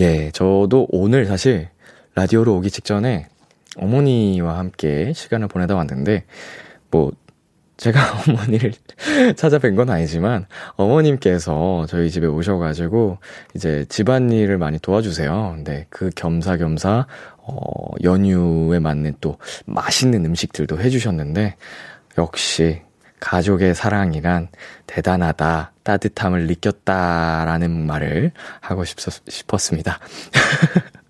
예, 0.00 0.30
저도 0.30 0.86
오늘 0.90 1.26
사실 1.26 1.68
라디오로 2.14 2.56
오기 2.56 2.70
직전에 2.70 3.28
어머니와 3.76 4.58
함께 4.58 5.12
시간을 5.14 5.48
보내다 5.48 5.74
왔는데, 5.76 6.24
뭐, 6.90 7.10
제가 7.76 8.00
어머니를 8.28 8.72
찾아뵌 9.34 9.76
건 9.76 9.90
아니지만 9.90 10.46
어머님께서 10.76 11.86
저희 11.88 12.10
집에 12.10 12.26
오셔가지고 12.26 13.18
이제 13.54 13.84
집안일을 13.88 14.58
많이 14.58 14.78
도와주세요. 14.78 15.52
근데 15.56 15.86
그 15.90 16.10
겸사겸사 16.14 17.06
어 17.38 17.90
연휴에 18.02 18.78
맞는 18.78 19.16
또 19.20 19.38
맛있는 19.66 20.24
음식들도 20.24 20.80
해주셨는데 20.80 21.56
역시 22.18 22.82
가족의 23.20 23.74
사랑이란 23.74 24.48
대단하다, 24.86 25.72
따뜻함을 25.82 26.46
느꼈다라는 26.46 27.86
말을 27.86 28.32
하고 28.60 28.84
싶, 28.84 28.98
싶었습니다. 29.00 29.98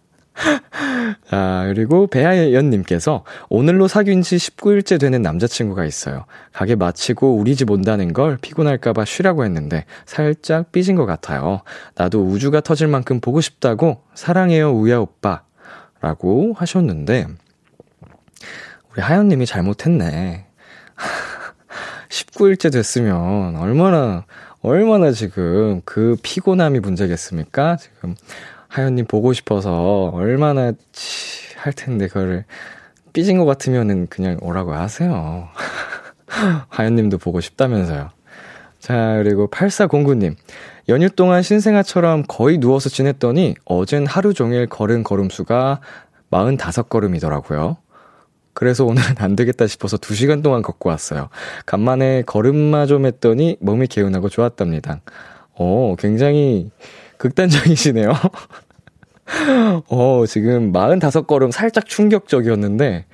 자, 1.28 1.64
그리고 1.68 2.06
배아연님께서 2.06 3.24
오늘로 3.48 3.88
사귄 3.88 4.22
지 4.22 4.36
19일째 4.36 4.98
되는 5.00 5.22
남자친구가 5.22 5.84
있어요. 5.84 6.24
가게 6.52 6.74
마치고 6.74 7.36
우리 7.36 7.56
집 7.56 7.70
온다는 7.70 8.12
걸 8.12 8.36
피곤할까봐 8.40 9.04
쉬라고 9.04 9.44
했는데 9.44 9.84
살짝 10.06 10.72
삐진 10.72 10.96
것 10.96 11.06
같아요. 11.06 11.62
나도 11.94 12.24
우주가 12.24 12.60
터질 12.60 12.88
만큼 12.88 13.20
보고 13.20 13.40
싶다고 13.40 14.02
사랑해요, 14.14 14.72
우야 14.72 14.98
오빠. 14.98 15.42
라고 16.00 16.52
하셨는데, 16.58 17.26
우리 18.92 19.00
하연님이 19.00 19.46
잘못했네. 19.46 20.44
19일째 22.10 22.70
됐으면 22.70 23.56
얼마나, 23.56 24.26
얼마나 24.60 25.12
지금 25.12 25.80
그 25.86 26.16
피곤함이 26.22 26.80
문제겠습니까? 26.80 27.76
지금 27.76 28.14
하연님 28.75 29.07
보고 29.07 29.33
싶어서 29.33 30.11
얼마나 30.12 30.73
치, 30.90 31.57
할 31.57 31.73
텐데 31.73 32.09
그거를 32.09 32.45
삐진 33.12 33.38
것 33.38 33.45
같으면은 33.45 34.09
그냥 34.09 34.37
오라고 34.43 34.75
하세요. 34.75 35.49
하연님도 36.71 37.19
보고 37.19 37.40
싶다면서요. 37.40 38.11
자, 38.81 39.14
그리고 39.23 39.47
8409님. 39.47 40.35
연휴 40.88 41.09
동안 41.09 41.43
신생아처럼 41.43 42.25
거의 42.26 42.59
누워서 42.59 42.88
지냈더니 42.88 43.54
어젠 43.64 44.07
하루 44.07 44.35
종일 44.35 44.66
걸은 44.66 45.04
걸음수가 45.04 45.81
45걸음이더라고요. 46.33 47.76
그래서 48.54 48.85
오늘은 48.85 49.14
안 49.19 49.37
되겠다 49.37 49.69
싶어서 49.69 49.99
2시간 49.99 50.43
동안 50.43 50.62
걷고 50.62 50.88
왔어요. 50.88 51.28
간만에 51.64 52.23
걸음마 52.23 52.87
좀 52.87 53.07
했더니 53.07 53.57
몸이 53.61 53.87
개운하고 53.87 54.28
좋았답니다. 54.28 55.00
어, 55.52 55.95
굉장히 55.97 56.73
극단적이시네요. 57.19 58.12
어, 59.88 60.25
지금 60.26 60.73
45걸음 60.73 61.50
살짝 61.50 61.87
충격적이었는데, 61.87 63.07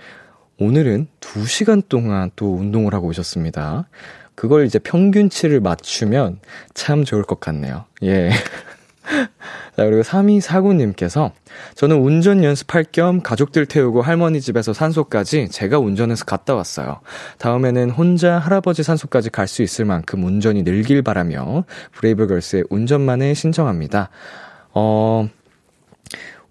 오늘은 0.58 1.08
2시간 1.20 1.82
동안 1.88 2.30
또 2.36 2.54
운동을 2.54 2.92
하고 2.92 3.08
오셨습니다. 3.08 3.88
그걸 4.34 4.66
이제 4.66 4.78
평균치를 4.78 5.60
맞추면 5.60 6.40
참 6.74 7.04
좋을 7.04 7.22
것 7.22 7.40
같네요. 7.40 7.84
예. 8.02 8.30
자, 9.76 9.84
그리고 9.84 10.02
3249님께서 10.02 11.32
저는 11.74 12.00
운전 12.00 12.44
연습할 12.44 12.84
겸 12.92 13.22
가족들 13.22 13.66
태우고 13.66 14.02
할머니 14.02 14.40
집에서 14.40 14.72
산소까지 14.72 15.48
제가 15.48 15.78
운전해서 15.78 16.26
갔다 16.26 16.54
왔어요. 16.54 17.00
다음에는 17.38 17.90
혼자 17.90 18.38
할아버지 18.38 18.82
산소까지 18.82 19.30
갈 19.30 19.46
수 19.46 19.62
있을 19.62 19.84
만큼 19.84 20.22
운전이 20.24 20.62
늘길 20.62 21.02
바라며 21.02 21.64
브레이브걸스의 21.92 22.64
운전만에 22.70 23.34
신청합니다. 23.34 24.10
어, 24.74 25.28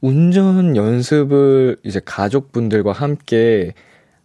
운전 0.02 0.76
연습을 0.76 1.78
이제 1.84 2.00
가족분들과 2.04 2.92
함께 2.92 3.74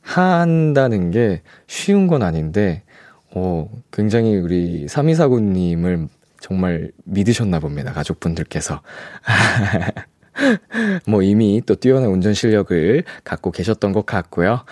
한다는 0.00 1.10
게 1.10 1.42
쉬운 1.66 2.06
건 2.06 2.22
아닌데, 2.22 2.82
어, 3.30 3.68
굉장히 3.92 4.36
우리 4.36 4.86
3249님을 4.86 6.08
정말 6.40 6.92
믿으셨나 7.04 7.58
봅니다. 7.58 7.92
가족분들께서. 7.92 8.82
뭐 11.06 11.22
이미 11.22 11.62
또 11.64 11.74
뛰어난 11.74 12.10
운전 12.10 12.34
실력을 12.34 13.02
갖고 13.24 13.50
계셨던 13.50 13.92
것 13.92 14.04
같고요. 14.04 14.64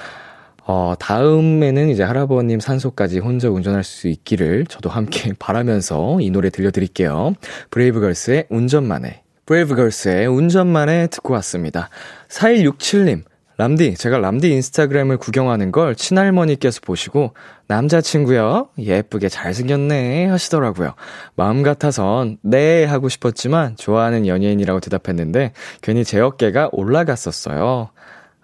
어, 0.64 0.94
다음에는 0.98 1.88
이제 1.88 2.02
할아버님 2.02 2.60
산소까지 2.60 3.18
혼자 3.18 3.48
운전할 3.48 3.82
수 3.82 4.08
있기를 4.08 4.66
저도 4.66 4.90
함께 4.90 5.32
바라면서 5.38 6.20
이 6.20 6.30
노래 6.30 6.50
들려드릴게요. 6.50 7.34
브레이브걸스의 7.70 8.46
운전만에. 8.48 9.21
브레이브걸스의 9.46 10.26
운전만에 10.26 11.08
듣고 11.08 11.34
왔습니다. 11.34 11.88
4167님, 12.28 13.24
람디, 13.58 13.94
제가 13.94 14.18
람디 14.18 14.50
인스타그램을 14.50 15.18
구경하는 15.18 15.72
걸 15.72 15.94
친할머니께서 15.94 16.80
보시고 16.80 17.34
남자친구요? 17.68 18.68
예쁘게 18.78 19.28
잘생겼네 19.28 20.26
하시더라고요. 20.26 20.94
마음 21.36 21.62
같아선 21.62 22.38
네 22.42 22.84
하고 22.84 23.08
싶었지만 23.08 23.76
좋아하는 23.76 24.26
연예인이라고 24.26 24.80
대답했는데 24.80 25.52
괜히 25.80 26.04
제 26.04 26.18
어깨가 26.18 26.70
올라갔었어요. 26.72 27.90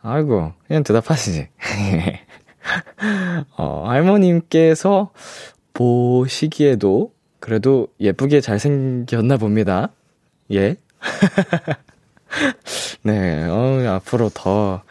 아이고, 0.03 0.53
그냥 0.67 0.85
대답하시지. 0.85 1.49
어, 3.57 3.85
할머님께서 3.89 5.11
보시기에도 5.73 7.13
그래도 7.41 7.89
예쁘게 8.01 8.41
잘생겼나 8.41 9.37
봅니다. 9.37 9.91
예. 10.53 10.77
네, 13.03 13.47
어, 13.49 13.97
앞으로 13.97 14.31
더 14.33 14.83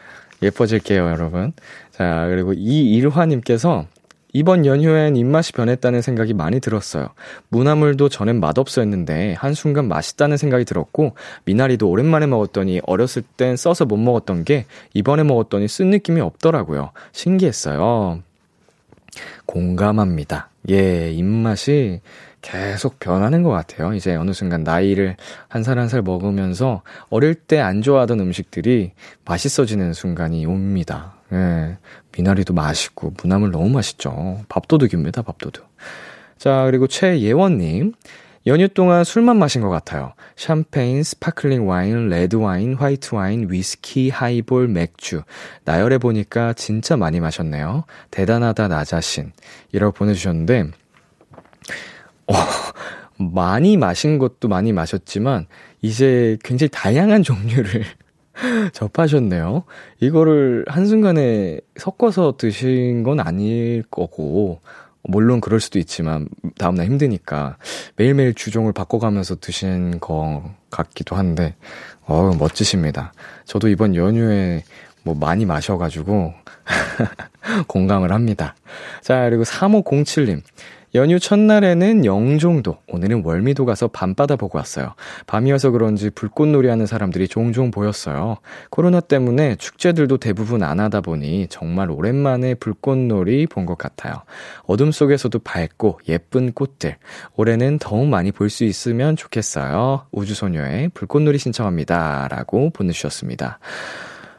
예뻐질게요, 0.42 1.08
여러분. 1.08 1.52
자, 1.90 2.26
그리고 2.28 2.52
이일화님께서 2.52 3.86
이번 4.32 4.66
연휴엔 4.66 5.16
입맛이 5.16 5.52
변했다는 5.52 6.02
생각이 6.02 6.34
많이 6.34 6.60
들었어요. 6.60 7.08
무나물도 7.48 8.08
전엔 8.08 8.40
맛없어 8.40 8.82
했는데 8.82 9.34
한순간 9.38 9.88
맛있다는 9.88 10.36
생각이 10.36 10.64
들었고 10.64 11.14
미나리도 11.44 11.88
오랜만에 11.88 12.26
먹었더니 12.26 12.82
어렸을 12.86 13.22
땐 13.36 13.56
써서 13.56 13.86
못 13.86 13.96
먹었던 13.96 14.44
게 14.44 14.66
이번에 14.92 15.22
먹었더니 15.22 15.66
쓴 15.66 15.90
느낌이 15.90 16.20
없더라고요. 16.20 16.90
신기했어요. 17.12 18.20
공감합니다. 19.46 20.50
예, 20.70 21.10
입맛이 21.10 22.00
계속 22.50 22.98
변하는 22.98 23.42
것 23.42 23.50
같아요. 23.50 23.92
이제 23.92 24.14
어느 24.14 24.32
순간 24.32 24.62
나이를 24.64 25.16
한살 25.48 25.78
한 25.78 25.88
살 25.88 26.02
먹으면서 26.02 26.82
어릴 27.10 27.34
때 27.34 27.60
안 27.60 27.82
좋아하던 27.82 28.20
음식들이 28.20 28.92
맛있어지는 29.24 29.92
순간이 29.92 30.46
옵니다. 30.46 31.14
예. 31.32 31.76
미나리도 32.16 32.54
맛있고, 32.54 33.12
무나물 33.20 33.50
너무 33.50 33.68
맛있죠. 33.68 34.40
밥도둑입니다, 34.48 35.22
밥도둑. 35.22 35.66
자, 36.38 36.64
그리고 36.64 36.86
최예원님. 36.86 37.92
연휴 38.46 38.68
동안 38.68 39.04
술만 39.04 39.36
마신 39.38 39.60
것 39.60 39.68
같아요. 39.68 40.14
샴페인, 40.36 41.02
스파클링 41.02 41.68
와인, 41.68 42.08
레드 42.08 42.36
와인, 42.36 42.74
화이트 42.74 43.14
와인, 43.14 43.48
위스키, 43.50 44.08
하이볼, 44.08 44.68
맥주. 44.68 45.22
나열해 45.64 45.98
보니까 45.98 46.54
진짜 46.54 46.96
많이 46.96 47.20
마셨네요. 47.20 47.84
대단하다, 48.10 48.68
나 48.68 48.84
자신. 48.84 49.32
이라고 49.72 49.92
보내주셨는데, 49.92 50.70
어, 52.28 52.34
많이 53.22 53.76
마신 53.76 54.18
것도 54.18 54.48
많이 54.48 54.72
마셨지만, 54.72 55.46
이제 55.82 56.38
굉장히 56.44 56.70
다양한 56.72 57.22
종류를 57.22 57.84
접하셨네요. 58.72 59.64
이거를 60.00 60.64
한순간에 60.68 61.60
섞어서 61.76 62.36
드신 62.36 63.02
건 63.02 63.20
아닐 63.20 63.82
거고, 63.90 64.60
물론 65.02 65.40
그럴 65.40 65.60
수도 65.60 65.78
있지만, 65.78 66.28
다음날 66.58 66.86
힘드니까 66.86 67.56
매일매일 67.96 68.34
주종을 68.34 68.72
바꿔가면서 68.72 69.36
드신 69.36 70.00
거 70.00 70.54
같기도 70.70 71.16
한데, 71.16 71.56
어우, 72.06 72.36
멋지십니다. 72.36 73.12
저도 73.44 73.68
이번 73.68 73.94
연휴에 73.94 74.64
뭐 75.02 75.14
많이 75.14 75.44
마셔가지고, 75.46 76.34
공감을 77.66 78.12
합니다. 78.12 78.54
자, 79.02 79.28
그리고 79.28 79.42
3507님. 79.44 80.42
연휴 80.94 81.18
첫날에는 81.18 82.04
영종도, 82.06 82.78
오늘은 82.88 83.22
월미도 83.24 83.66
가서 83.66 83.88
밤바다 83.88 84.36
보고 84.36 84.56
왔어요. 84.58 84.94
밤이어서 85.26 85.70
그런지 85.70 86.08
불꽃놀이 86.08 86.68
하는 86.68 86.86
사람들이 86.86 87.28
종종 87.28 87.70
보였어요. 87.70 88.38
코로나 88.70 89.00
때문에 89.00 89.56
축제들도 89.56 90.16
대부분 90.16 90.62
안 90.62 90.80
하다 90.80 91.02
보니 91.02 91.48
정말 91.48 91.90
오랜만에 91.90 92.54
불꽃놀이 92.54 93.46
본 93.46 93.66
것 93.66 93.76
같아요. 93.76 94.22
어둠 94.64 94.92
속에서도 94.92 95.38
밝고 95.40 96.00
예쁜 96.08 96.52
꽃들. 96.52 96.96
올해는 97.36 97.78
더욱 97.78 98.06
많이 98.06 98.32
볼 98.32 98.48
수 98.48 98.64
있으면 98.64 99.14
좋겠어요. 99.14 100.06
우주소녀의 100.10 100.88
불꽃놀이 100.94 101.36
신청합니다. 101.36 102.28
라고 102.30 102.70
보내주셨습니다. 102.70 103.58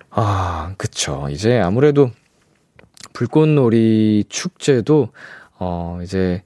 아, 0.09 0.73
그쵸. 0.77 1.27
이제 1.29 1.59
아무래도 1.59 2.09
불꽃놀이 3.13 4.23
축제도 4.29 5.09
어, 5.60 6.00
이제 6.04 6.43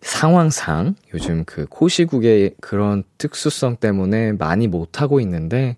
상황상 0.00 0.94
요즘 1.12 1.44
그 1.44 1.66
코시국의 1.66 2.54
그런 2.60 3.04
특수성 3.18 3.76
때문에 3.76 4.32
많이 4.32 4.68
못하고 4.68 5.20
있는데, 5.20 5.76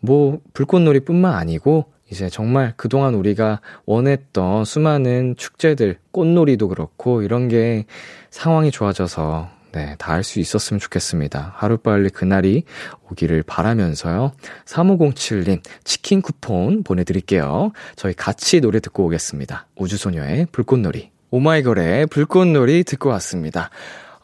뭐, 0.00 0.40
불꽃놀이 0.52 1.00
뿐만 1.00 1.34
아니고, 1.34 1.86
이제 2.10 2.28
정말 2.28 2.74
그동안 2.76 3.14
우리가 3.14 3.60
원했던 3.86 4.64
수많은 4.66 5.34
축제들, 5.38 5.98
꽃놀이도 6.10 6.68
그렇고, 6.68 7.22
이런 7.22 7.48
게 7.48 7.86
상황이 8.30 8.70
좋아져서, 8.70 9.48
네, 9.72 9.96
다 9.98 10.12
할 10.12 10.22
수 10.22 10.38
있었으면 10.38 10.78
좋겠습니다. 10.78 11.54
하루빨리 11.56 12.10
그날이 12.10 12.64
오기를 13.10 13.42
바라면서요. 13.42 14.32
3507님, 14.66 15.62
치킨 15.84 16.20
쿠폰 16.20 16.82
보내드릴게요. 16.82 17.72
저희 17.96 18.12
같이 18.12 18.60
노래 18.60 18.80
듣고 18.80 19.06
오겠습니다. 19.06 19.66
우주소녀의 19.76 20.48
불꽃놀이. 20.52 21.11
오마이걸의 21.32 22.06
불꽃놀이 22.06 22.84
듣고 22.84 23.08
왔습니다. 23.08 23.70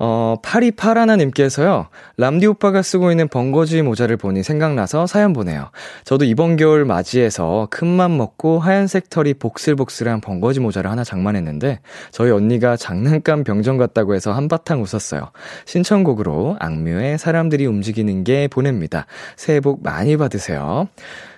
어, 0.00 0.36
파리파라나님께서요, 0.44 1.88
람디 2.18 2.46
오빠가 2.46 2.82
쓰고 2.82 3.10
있는 3.10 3.26
번거지 3.26 3.82
모자를 3.82 4.16
보니 4.16 4.44
생각나서 4.44 5.08
사연 5.08 5.32
보내요. 5.32 5.70
저도 6.04 6.24
이번 6.24 6.56
겨울 6.56 6.84
맞이해서 6.84 7.66
큰맘 7.72 8.16
먹고 8.16 8.60
하얀색 8.60 9.10
털이 9.10 9.34
복슬복슬한 9.34 10.20
번거지 10.20 10.60
모자를 10.60 10.88
하나 10.88 11.02
장만했는데, 11.02 11.80
저희 12.12 12.30
언니가 12.30 12.76
장난감 12.76 13.42
병정 13.42 13.76
같다고 13.76 14.14
해서 14.14 14.32
한바탕 14.32 14.82
웃었어요. 14.82 15.32
신청곡으로 15.64 16.58
악뮤의 16.60 17.18
사람들이 17.18 17.66
움직이는 17.66 18.22
게 18.22 18.46
보냅니다. 18.46 19.06
새해 19.34 19.58
복 19.58 19.82
많이 19.82 20.16
받으세요. 20.16 20.86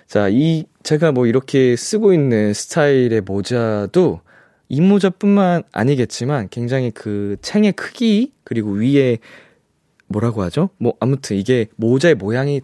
자, 0.05 0.27
이, 0.29 0.65
제가 0.83 1.13
뭐 1.13 1.25
이렇게 1.25 1.75
쓰고 1.75 2.13
있는 2.13 2.53
스타일의 2.53 3.21
모자도 3.21 4.19
입모자뿐만 4.71 5.63
아니겠지만 5.73 6.47
굉장히 6.49 6.91
그 6.91 7.35
챙의 7.41 7.73
크기 7.73 8.31
그리고 8.45 8.71
위에 8.71 9.17
뭐라고 10.07 10.41
하죠? 10.43 10.69
뭐 10.77 10.93
아무튼 10.99 11.35
이게 11.37 11.67
모자의 11.75 12.15
모양이 12.15 12.61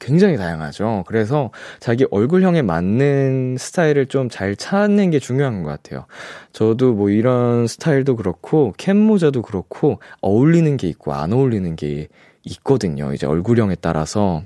굉장히 0.00 0.38
다양하죠. 0.38 1.04
그래서 1.06 1.50
자기 1.78 2.06
얼굴형에 2.10 2.62
맞는 2.62 3.56
스타일을 3.58 4.06
좀 4.06 4.30
잘 4.30 4.56
찾는 4.56 5.10
게 5.10 5.18
중요한 5.18 5.62
것 5.62 5.68
같아요. 5.68 6.06
저도 6.54 6.94
뭐 6.94 7.10
이런 7.10 7.66
스타일도 7.66 8.16
그렇고 8.16 8.72
캡 8.78 8.94
모자도 8.94 9.42
그렇고 9.42 10.00
어울리는 10.22 10.78
게 10.78 10.88
있고 10.88 11.12
안 11.12 11.34
어울리는 11.34 11.76
게 11.76 12.08
있거든요. 12.44 13.12
이제 13.12 13.26
얼굴형에 13.26 13.76
따라서, 13.82 14.42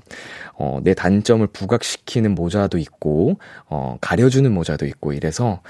어, 0.55 0.79
내 0.83 0.93
단점을 0.93 1.47
부각시키는 1.47 2.35
모자도 2.35 2.77
있고, 2.77 3.37
어, 3.69 3.97
가려주는 4.01 4.51
모자도 4.51 4.85
있고, 4.85 5.13
이래서, 5.13 5.61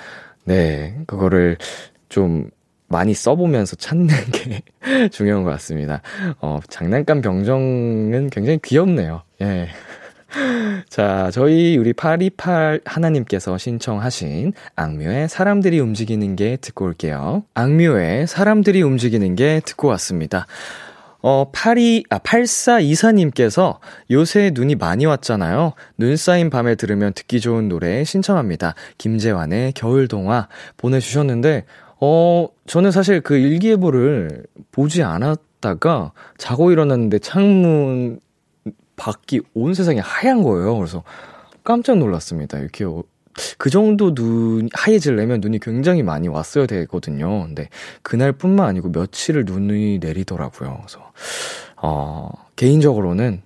네, 0.46 0.96
그거를 1.08 1.58
좀 2.10 2.50
많이 2.88 3.14
써보면서 3.14 3.76
찾는 3.76 4.08
게 4.32 5.10
중요한 5.10 5.44
것 5.44 5.50
같습니다. 5.52 6.02
어, 6.40 6.60
장난감 6.70 7.22
병정은 7.22 8.30
굉장히 8.30 8.60
귀엽네요. 8.64 9.24
예. 9.42 9.68
자, 10.90 11.30
저희 11.32 11.78
우리 11.78 11.94
828 11.94 12.82
하나님께서 12.86 13.58
신청하신 13.58 14.54
악뮤의 14.76 15.30
사람들이 15.30 15.80
움직이는 15.80 16.36
게 16.36 16.58
듣고 16.58 16.86
올게요. 16.86 17.44
악뮤의 17.54 18.28
사람들이 18.28 18.82
움직이는 18.82 19.36
게 19.36 19.62
듣고 19.66 19.88
왔습니다. 19.90 20.46
어, 21.28 21.50
82, 21.52 22.04
아, 22.12 22.20
8424님께서 22.20 23.80
요새 24.12 24.52
눈이 24.54 24.76
많이 24.76 25.08
왔잖아요. 25.08 25.74
눈 25.98 26.18
쌓인 26.18 26.52
밤에 26.52 26.76
들으면 26.76 27.14
듣기 27.14 27.40
좋은 27.40 27.68
노래 27.68 28.04
신청합니다. 28.04 28.76
김재환의 29.00 29.72
겨울동화 29.72 30.48
보내주셨는데, 30.78 31.66
어, 32.00 32.48
저는 32.68 32.92
사실 32.92 33.22
그 33.22 33.38
일기예보를 33.38 34.46
보지 34.72 35.02
않았다가 35.02 36.12
자고 36.38 36.72
일어났는데 36.72 37.18
창문 37.18 38.20
밖이 38.96 39.42
온 39.56 39.74
세상이 39.74 40.02
하얀 40.02 40.44
거예요. 40.44 40.78
그래서 40.78 41.02
깜짝 41.64 41.98
놀랐습니다. 41.98 42.60
이렇게 42.60 42.86
어, 42.86 43.02
그 43.58 43.70
정도 43.70 44.14
눈 44.14 44.70
하얘질려면 44.74 45.42
눈이 45.42 45.60
굉장히 45.60 46.04
많이 46.04 46.28
왔어야 46.28 46.66
되거든요. 46.68 47.46
근데 47.46 47.70
그날뿐만 48.02 48.66
아니고 48.66 48.90
며칠을 48.90 49.46
눈이 49.46 50.00
내리더라고요. 50.00 50.82
그래서 50.86 51.12
어, 51.76 52.30
개인적으로는 52.56 53.42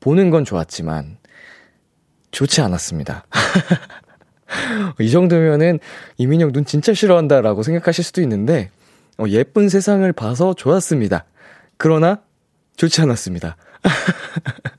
보는 0.00 0.30
건 0.30 0.44
좋았지만 0.44 1.18
좋지 2.30 2.60
않았습니다. 2.60 3.26
이 5.00 5.10
정도면은 5.10 5.80
이민혁 6.16 6.52
눈 6.52 6.64
진짜 6.64 6.94
싫어한다라고 6.94 7.62
생각하실 7.62 8.04
수도 8.04 8.22
있는데 8.22 8.70
어, 9.18 9.24
예쁜 9.28 9.68
세상을 9.68 10.10
봐서 10.12 10.54
좋았습니다. 10.54 11.24
그러나 11.76 12.22
좋지 12.76 13.00
않았습니다. 13.02 13.56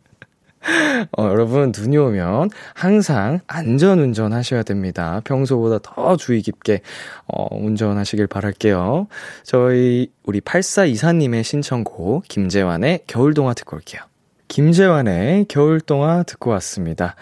어, 1.17 1.23
여러분, 1.23 1.71
눈이 1.75 1.97
오면 1.97 2.49
항상 2.73 3.39
안전 3.47 3.99
운전 3.99 4.33
하셔야 4.33 4.63
됩니다. 4.63 5.21
평소보다 5.23 5.79
더 5.81 6.17
주의 6.17 6.41
깊게, 6.41 6.81
어, 7.27 7.47
운전하시길 7.55 8.27
바랄게요. 8.27 9.07
저희, 9.43 10.11
우리 10.23 10.41
8424님의 10.41 11.43
신청곡, 11.43 12.23
김재환의 12.27 13.01
겨울동화 13.07 13.53
듣고 13.53 13.77
올게요. 13.77 14.01
김재환의 14.47 15.45
겨울동화 15.47 16.23
듣고 16.23 16.51
왔습니다. 16.51 17.15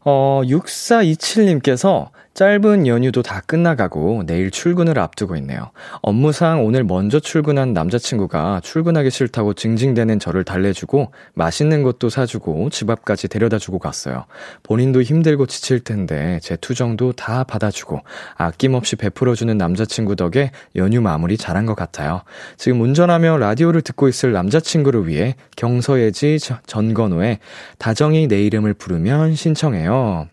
어, 0.00 0.42
6427님께서 0.44 2.10
짧은 2.34 2.88
연휴도 2.88 3.22
다 3.22 3.40
끝나가고 3.46 4.24
내일 4.26 4.50
출근을 4.50 4.98
앞두고 4.98 5.36
있네요. 5.36 5.70
업무상 6.02 6.66
오늘 6.66 6.82
먼저 6.82 7.20
출근한 7.20 7.72
남자친구가 7.72 8.60
출근하기 8.64 9.08
싫다고 9.10 9.54
징징대는 9.54 10.18
저를 10.18 10.42
달래주고 10.42 11.12
맛있는 11.34 11.84
것도 11.84 12.08
사주고 12.08 12.70
집 12.70 12.90
앞까지 12.90 13.28
데려다 13.28 13.58
주고 13.58 13.78
갔어요. 13.78 14.24
본인도 14.64 15.02
힘들고 15.02 15.46
지칠 15.46 15.78
텐데 15.78 16.40
제 16.42 16.56
투정도 16.56 17.12
다 17.12 17.44
받아주고 17.44 18.00
아낌없이 18.34 18.96
베풀어주는 18.96 19.56
남자친구 19.56 20.16
덕에 20.16 20.50
연휴 20.74 21.00
마무리 21.00 21.36
잘한 21.36 21.66
것 21.66 21.76
같아요. 21.76 22.22
지금 22.56 22.80
운전하며 22.80 23.38
라디오를 23.38 23.80
듣고 23.82 24.08
있을 24.08 24.32
남자친구를 24.32 25.06
위해 25.06 25.36
경서예지 25.56 26.38
전건호의 26.66 27.38
다정이 27.78 28.26
내 28.26 28.42
이름을 28.42 28.74
부르면 28.74 29.36
신청해요. 29.36 30.26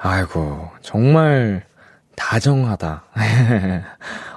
아이고, 0.00 0.68
정말 0.80 1.64
다정하다. 2.14 3.04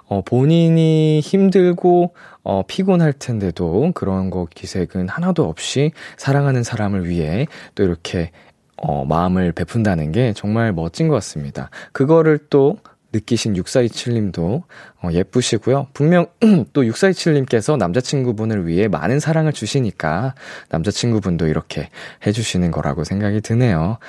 어, 0.07 0.21
본인이 0.23 1.19
힘들고, 1.19 2.15
어, 2.43 2.63
피곤할 2.67 3.13
텐데도 3.13 3.91
그런 3.93 4.31
거 4.31 4.47
기색은 4.53 5.07
하나도 5.07 5.47
없이 5.47 5.91
사랑하는 6.17 6.63
사람을 6.63 7.07
위해 7.07 7.45
또 7.75 7.83
이렇게, 7.83 8.31
어, 8.75 9.05
마음을 9.05 9.51
베푼다는 9.51 10.11
게 10.11 10.33
정말 10.33 10.73
멋진 10.73 11.07
것 11.07 11.13
같습니다. 11.15 11.69
그거를 11.91 12.39
또 12.49 12.77
느끼신 13.13 13.53
6427님도 13.53 14.63
어, 15.03 15.09
예쁘시고요. 15.11 15.87
분명 15.93 16.25
또 16.73 16.81
6427님께서 16.81 17.77
남자친구분을 17.77 18.67
위해 18.67 18.87
많은 18.87 19.19
사랑을 19.19 19.53
주시니까 19.53 20.33
남자친구분도 20.69 21.47
이렇게 21.47 21.89
해주시는 22.25 22.71
거라고 22.71 23.03
생각이 23.03 23.41
드네요. 23.41 23.99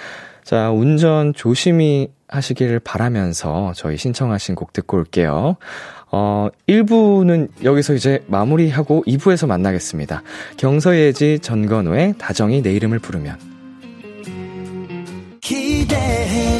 자, 0.45 0.71
운전 0.71 1.33
조심히 1.35 2.09
하시길 2.29 2.81
바라면서 2.81 3.73
저희 3.77 3.97
신청하신 3.97 4.55
곡 4.55 4.73
듣고 4.73 4.97
올게요. 4.97 5.57
어, 6.11 6.49
1부는 6.69 7.49
여기서 7.65 7.95
이제 7.95 8.23
마무리하고 8.27 9.03
2부에서 9.07 9.47
만나겠습니다. 9.47 10.23
경서예지 10.57 11.39
전건우의 11.41 12.15
다정이 12.19 12.63
내 12.63 12.73
이름을 12.73 12.99
부르면. 12.99 13.39
기대해 15.41 16.52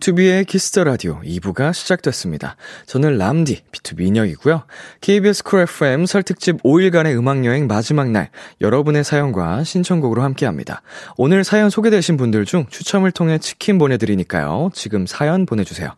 비투비의 0.00 0.46
Kiss 0.46 0.68
the 0.68 0.84
Radio 0.84 1.20
2부가 1.20 1.74
시작됐습니다. 1.74 2.56
저는 2.86 3.18
람디, 3.18 3.60
비투비 3.70 4.06
민혁이고요. 4.06 4.64
KBS 5.02 5.44
Cool 5.44 5.60
FM 5.60 6.06
설 6.06 6.22
특집 6.22 6.62
5일간의 6.62 7.16
음악 7.18 7.44
여행 7.44 7.66
마지막 7.66 8.10
날, 8.10 8.30
여러분의 8.60 9.04
사연과 9.04 9.62
신청곡으로 9.62 10.22
함께 10.22 10.46
합니다. 10.46 10.82
오늘 11.16 11.44
사연 11.44 11.68
소개되신 11.68 12.16
분들 12.16 12.46
중 12.46 12.66
추첨을 12.70 13.12
통해 13.12 13.38
치킨 13.38 13.78
보내드리니까요. 13.78 14.70
지금 14.72 15.06
사연 15.06 15.44
보내주세요. 15.44 15.90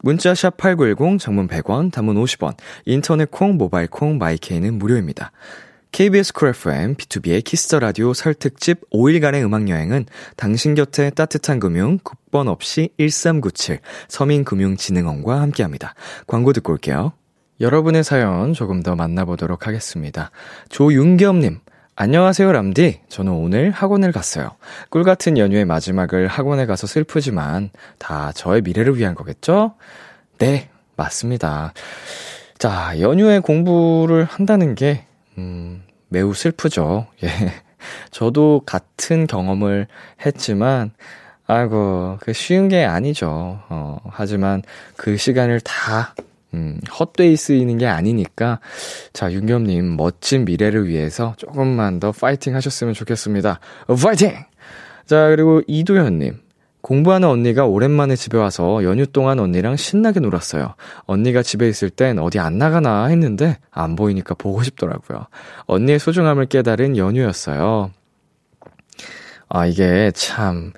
문자 0.00 0.34
샵 0.34 0.56
8910, 0.56 1.18
장문 1.20 1.48
100원, 1.48 1.92
단문 1.92 2.16
50원, 2.22 2.56
인터넷 2.84 3.30
콩, 3.30 3.56
모바일 3.56 3.86
콩, 3.86 4.18
마이 4.18 4.40
K는 4.40 4.78
무료입니다. 4.78 5.30
KBS 5.94 6.32
Cool 6.32 6.48
FM, 6.48 6.96
비투비의 6.96 7.44
Kiss 7.44 7.63
the 7.63 7.78
Radio 7.78 8.14
설 8.14 8.34
특집 8.34 8.80
5일간의 8.90 9.44
음악 9.44 9.68
여행은 9.68 10.06
당신 10.34 10.74
곁에 10.74 11.10
따뜻한 11.10 11.60
금융, 11.60 12.00
국번 12.02 12.48
없이 12.48 12.90
1397, 12.98 13.78
서민금융진흥원과 14.08 15.40
함께 15.40 15.62
합니다. 15.62 15.94
광고 16.26 16.52
듣고 16.52 16.72
올게요. 16.72 17.12
여러분의 17.60 18.02
사연 18.02 18.54
조금 18.54 18.82
더 18.82 18.96
만나보도록 18.96 19.68
하겠습니다. 19.68 20.32
조윤겸님, 20.68 21.60
안녕하세요, 21.94 22.50
람디. 22.50 23.02
저는 23.08 23.30
오늘 23.30 23.70
학원을 23.70 24.10
갔어요. 24.10 24.50
꿀 24.90 25.04
같은 25.04 25.38
연휴의 25.38 25.64
마지막을 25.64 26.26
학원에 26.26 26.66
가서 26.66 26.88
슬프지만 26.88 27.70
다 27.98 28.32
저의 28.32 28.62
미래를 28.62 28.98
위한 28.98 29.14
거겠죠? 29.14 29.76
네, 30.38 30.70
맞습니다. 30.96 31.72
자, 32.58 32.98
연휴에 32.98 33.38
공부를 33.38 34.24
한다는 34.24 34.74
게, 34.74 35.06
음, 35.38 35.82
매우 36.08 36.34
슬프죠. 36.34 37.06
예. 37.22 37.28
저도 38.10 38.62
같은 38.64 39.26
경험을 39.26 39.86
했지만, 40.24 40.92
아이고, 41.46 42.18
그 42.20 42.32
쉬운 42.32 42.68
게 42.68 42.84
아니죠. 42.84 43.60
어, 43.68 43.98
하지만 44.08 44.62
그 44.96 45.16
시간을 45.16 45.60
다, 45.60 46.14
음, 46.54 46.80
헛되이 46.98 47.36
쓰이는 47.36 47.76
게 47.78 47.86
아니니까, 47.86 48.60
자, 49.12 49.30
윤겸님, 49.32 49.96
멋진 49.96 50.44
미래를 50.44 50.88
위해서 50.88 51.34
조금만 51.36 52.00
더 52.00 52.12
파이팅 52.12 52.54
하셨으면 52.54 52.94
좋겠습니다. 52.94 53.60
파이팅! 54.02 54.32
자, 55.06 55.28
그리고 55.28 55.60
이도현님. 55.66 56.43
공부하는 56.84 57.26
언니가 57.26 57.64
오랜만에 57.64 58.14
집에 58.14 58.36
와서 58.36 58.84
연휴 58.84 59.06
동안 59.06 59.38
언니랑 59.40 59.76
신나게 59.76 60.20
놀았어요. 60.20 60.74
언니가 61.06 61.42
집에 61.42 61.66
있을 61.66 61.88
땐 61.88 62.18
어디 62.18 62.38
안 62.38 62.58
나가나 62.58 63.06
했는데 63.06 63.56
안 63.70 63.96
보이니까 63.96 64.34
보고 64.34 64.62
싶더라고요. 64.62 65.26
언니의 65.64 65.98
소중함을 65.98 66.44
깨달은 66.44 66.98
연휴였어요. 66.98 67.90
아, 69.48 69.66
이게 69.66 70.12
참, 70.14 70.74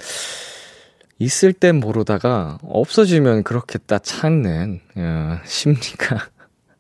있을 1.19 1.53
땐 1.53 1.81
모르다가 1.81 2.59
없어지면 2.63 3.43
그렇게 3.43 3.79
딱 3.79 4.05
찾는, 4.05 4.81
어, 4.95 5.39
심리가, 5.45 6.29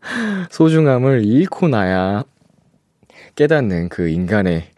소중함을 0.51 1.25
잃고 1.25 1.67
나야 1.67 2.23
깨닫는 3.35 3.89
그 3.89 4.09
인간의, 4.09 4.71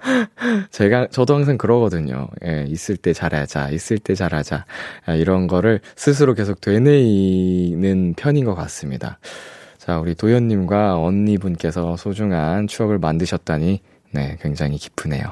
제가, 0.70 1.08
저도 1.08 1.34
항상 1.34 1.58
그러거든요. 1.58 2.28
예, 2.44 2.64
있을 2.68 2.96
때 2.96 3.12
잘하자, 3.12 3.70
있을 3.70 3.98
때 3.98 4.14
잘하자. 4.14 4.64
아, 5.06 5.14
이런 5.14 5.46
거를 5.46 5.80
스스로 5.96 6.34
계속 6.34 6.60
되뇌이는 6.60 8.14
편인 8.16 8.44
것 8.44 8.54
같습니다. 8.54 9.18
자, 9.78 9.98
우리 9.98 10.14
도현님과 10.14 10.98
언니분께서 10.98 11.96
소중한 11.96 12.66
추억을 12.66 12.98
만드셨다니, 12.98 13.80
네, 14.12 14.36
굉장히 14.40 14.76
기쁘네요. 14.76 15.24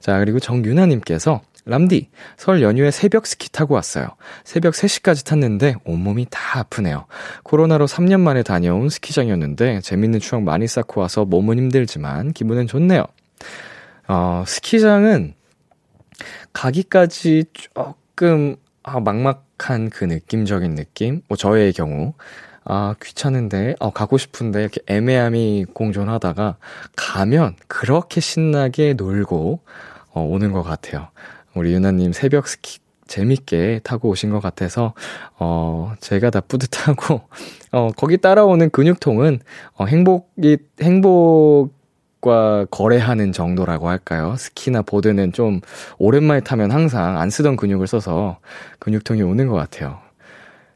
자, 0.00 0.18
그리고 0.18 0.40
정윤아님께서, 0.40 1.40
람디, 1.64 2.08
설 2.36 2.60
연휴에 2.60 2.90
새벽 2.90 3.26
스키 3.26 3.50
타고 3.50 3.74
왔어요. 3.74 4.08
새벽 4.42 4.74
3시까지 4.74 5.24
탔는데 5.24 5.76
온몸이 5.84 6.26
다 6.28 6.58
아프네요. 6.58 7.06
코로나로 7.44 7.86
3년 7.86 8.20
만에 8.20 8.42
다녀온 8.42 8.88
스키장이었는데 8.88 9.80
재밌는 9.80 10.18
추억 10.18 10.42
많이 10.42 10.66
쌓고 10.66 11.00
와서 11.00 11.24
몸은 11.24 11.58
힘들지만 11.58 12.32
기분은 12.32 12.66
좋네요. 12.66 13.04
어, 14.08 14.44
스키장은 14.46 15.34
가기까지 16.52 17.44
조금 17.52 18.56
아, 18.82 19.00
막막한 19.00 19.90
그 19.90 20.04
느낌적인 20.04 20.74
느낌? 20.74 21.22
뭐 21.28 21.36
저의 21.36 21.72
경우 21.72 22.14
아, 22.64 22.94
귀찮은데, 23.02 23.74
어, 23.80 23.90
가고 23.90 24.18
싶은데, 24.18 24.60
이렇게 24.60 24.80
애매함이 24.86 25.66
공존하다가, 25.74 26.58
가면 26.96 27.56
그렇게 27.66 28.20
신나게 28.20 28.94
놀고, 28.94 29.60
어, 30.12 30.20
오는 30.20 30.52
것 30.52 30.62
같아요. 30.62 31.08
우리 31.54 31.72
유나님 31.72 32.12
새벽 32.12 32.46
스키 32.46 32.78
재밌게 33.08 33.80
타고 33.82 34.10
오신 34.10 34.30
것 34.30 34.40
같아서, 34.40 34.94
어, 35.38 35.92
제가 36.00 36.30
다 36.30 36.40
뿌듯하고, 36.40 37.22
어, 37.72 37.90
거기 37.96 38.16
따라오는 38.16 38.70
근육통은, 38.70 39.40
어, 39.74 39.86
행복이, 39.86 40.58
행복 40.80 41.74
과 42.22 42.64
거래하는 42.70 43.32
정도라고 43.32 43.88
할까요? 43.88 44.36
스키나 44.38 44.82
보드는 44.82 45.32
좀 45.32 45.60
오랜만에 45.98 46.40
타면 46.40 46.70
항상 46.70 47.18
안 47.18 47.30
쓰던 47.30 47.56
근육을 47.56 47.88
써서 47.88 48.38
근육통이 48.78 49.22
오는 49.22 49.48
것 49.48 49.56
같아요. 49.56 49.98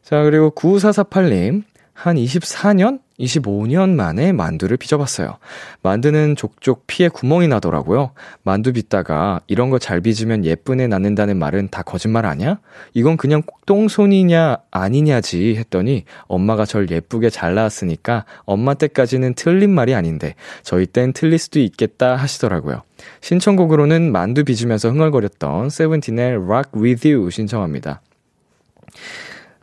자, 0.03 0.23
그리고 0.25 0.51
9448님, 0.51 1.63
한 1.93 2.17
24년? 2.17 3.01
25년 3.19 3.91
만에 3.95 4.33
만두를 4.33 4.77
빚어봤어요. 4.77 5.39
만두는 5.83 6.37
족족 6.37 6.87
피에 6.87 7.09
구멍이 7.09 7.49
나더라고요. 7.49 8.11
만두 8.43 8.73
빚다가 8.73 9.41
이런 9.47 9.71
거 9.71 9.79
잘 9.87 10.01
빚으면 10.01 10.45
예쁜 10.45 10.81
애 10.81 10.89
낳는다는 10.89 11.39
말은 11.39 11.69
다 11.71 11.83
거짓말 11.83 12.27
아니야? 12.27 12.59
이건 12.93 13.17
그냥 13.17 13.43
똥손이냐 13.67 14.57
아니냐지 14.71 15.55
했더니 15.57 16.05
엄마가 16.27 16.65
절 16.65 16.91
예쁘게 16.91 17.31
잘 17.31 17.55
낳았으니까 17.55 18.25
엄마 18.47 18.75
때까지는 18.75 19.35
틀린 19.35 19.71
말이 19.71 19.95
아닌데 19.95 20.35
저희 20.63 20.87
땐 20.87 21.13
틀릴 21.13 21.39
수도 21.39 21.61
있겠다 21.61 22.17
하시더라고요. 22.17 22.83
신청곡으로는 23.21 24.11
만두 24.11 24.43
빚으면서 24.45 24.91
흥얼거렸던 24.91 25.71
세븐틴의 25.71 26.35
Rock 26.37 26.83
With 26.83 27.09
You 27.09 27.31
신청합니다. 27.31 28.01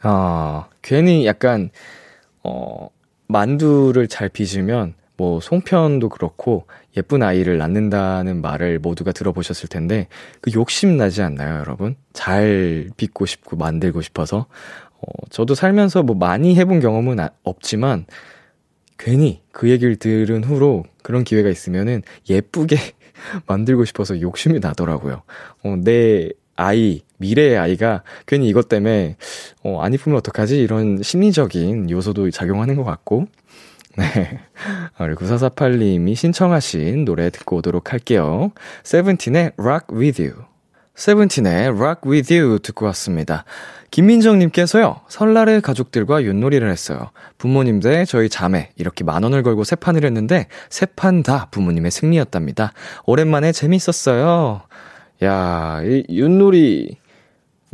아, 0.01 0.67
괜히 0.81 1.25
약간 1.25 1.69
어, 2.43 2.89
만두를 3.27 4.07
잘 4.07 4.29
빚으면 4.29 4.93
뭐 5.15 5.39
송편도 5.39 6.09
그렇고 6.09 6.65
예쁜 6.97 7.23
아이를 7.23 7.57
낳는다는 7.57 8.41
말을 8.41 8.79
모두가 8.79 9.11
들어보셨을 9.11 9.69
텐데 9.69 10.07
그 10.41 10.51
욕심 10.53 10.97
나지 10.97 11.21
않나요, 11.21 11.59
여러분? 11.59 11.95
잘 12.13 12.89
빚고 12.97 13.25
싶고 13.25 13.55
만들고 13.55 14.01
싶어서 14.01 14.47
어, 14.99 15.05
저도 15.29 15.55
살면서 15.55 16.03
뭐 16.03 16.15
많이 16.15 16.55
해본 16.55 16.79
경험은 16.79 17.19
아, 17.19 17.29
없지만 17.43 18.05
괜히 18.97 19.41
그 19.51 19.69
얘기를 19.69 19.95
들은 19.95 20.43
후로 20.43 20.85
그런 21.01 21.23
기회가 21.23 21.49
있으면은 21.49 22.01
예쁘게 22.29 22.77
만들고 23.47 23.85
싶어서 23.85 24.19
욕심이 24.21 24.59
나더라고요. 24.59 25.23
어, 25.63 25.75
내 25.83 26.29
아이, 26.55 27.01
미래의 27.23 27.57
아이가 27.57 28.03
괜히 28.27 28.47
이것 28.49 28.67
때문에, 28.69 29.15
어, 29.63 29.81
안 29.81 29.93
이쁘면 29.93 30.17
어떡하지? 30.17 30.61
이런 30.61 31.01
심리적인 31.01 31.89
요소도 31.89 32.29
작용하는 32.31 32.75
것 32.75 32.83
같고, 32.83 33.25
네. 33.97 34.39
우리 34.99 35.13
9448님이 35.15 36.15
신청하신 36.15 37.05
노래 37.05 37.29
듣고 37.29 37.57
오도록 37.57 37.93
할게요. 37.93 38.51
세븐틴의 38.83 39.51
Rock 39.57 39.95
With 39.97 40.21
You. 40.21 40.35
세븐틴의 40.95 41.67
Rock 41.69 42.11
With 42.11 42.33
You 42.33 42.59
듣고 42.59 42.85
왔습니다. 42.87 43.45
김민정님께서요, 43.91 45.01
설날에 45.07 45.59
가족들과 45.59 46.23
윷놀이를 46.23 46.71
했어요. 46.71 47.11
부모님 47.37 47.79
들 47.79 48.05
저희 48.07 48.27
자매, 48.29 48.71
이렇게 48.75 49.03
만 49.03 49.21
원을 49.21 49.43
걸고 49.43 49.63
세 49.63 49.75
판을 49.75 50.03
했는데, 50.03 50.47
세 50.69 50.87
판 50.95 51.21
다 51.21 51.47
부모님의 51.51 51.91
승리였답니다. 51.91 52.73
오랜만에 53.05 53.51
재밌었어요. 53.51 54.61
야, 55.23 55.81
이 55.83 56.03
윷놀이 56.09 56.97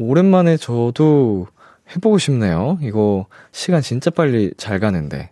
오랜만에 0.02 0.56
저도 0.56 1.48
해보고 1.94 2.20
싶네요. 2.20 2.80
이거 2.82 3.26
시간 3.52 3.82
진짜 3.82 4.10
빨리 4.10 4.54
잘 4.58 4.80
가는데. 4.80 5.32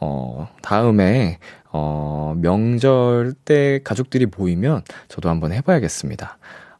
어, 0.00 0.48
다음에, 0.62 1.38
어, 1.70 2.34
명절 2.38 3.34
때 3.44 3.80
가족들이 3.84 4.24
모이면 4.24 4.82
저도 5.08 5.28
한번 5.28 5.52
해봐야겠습니다. 5.52 6.38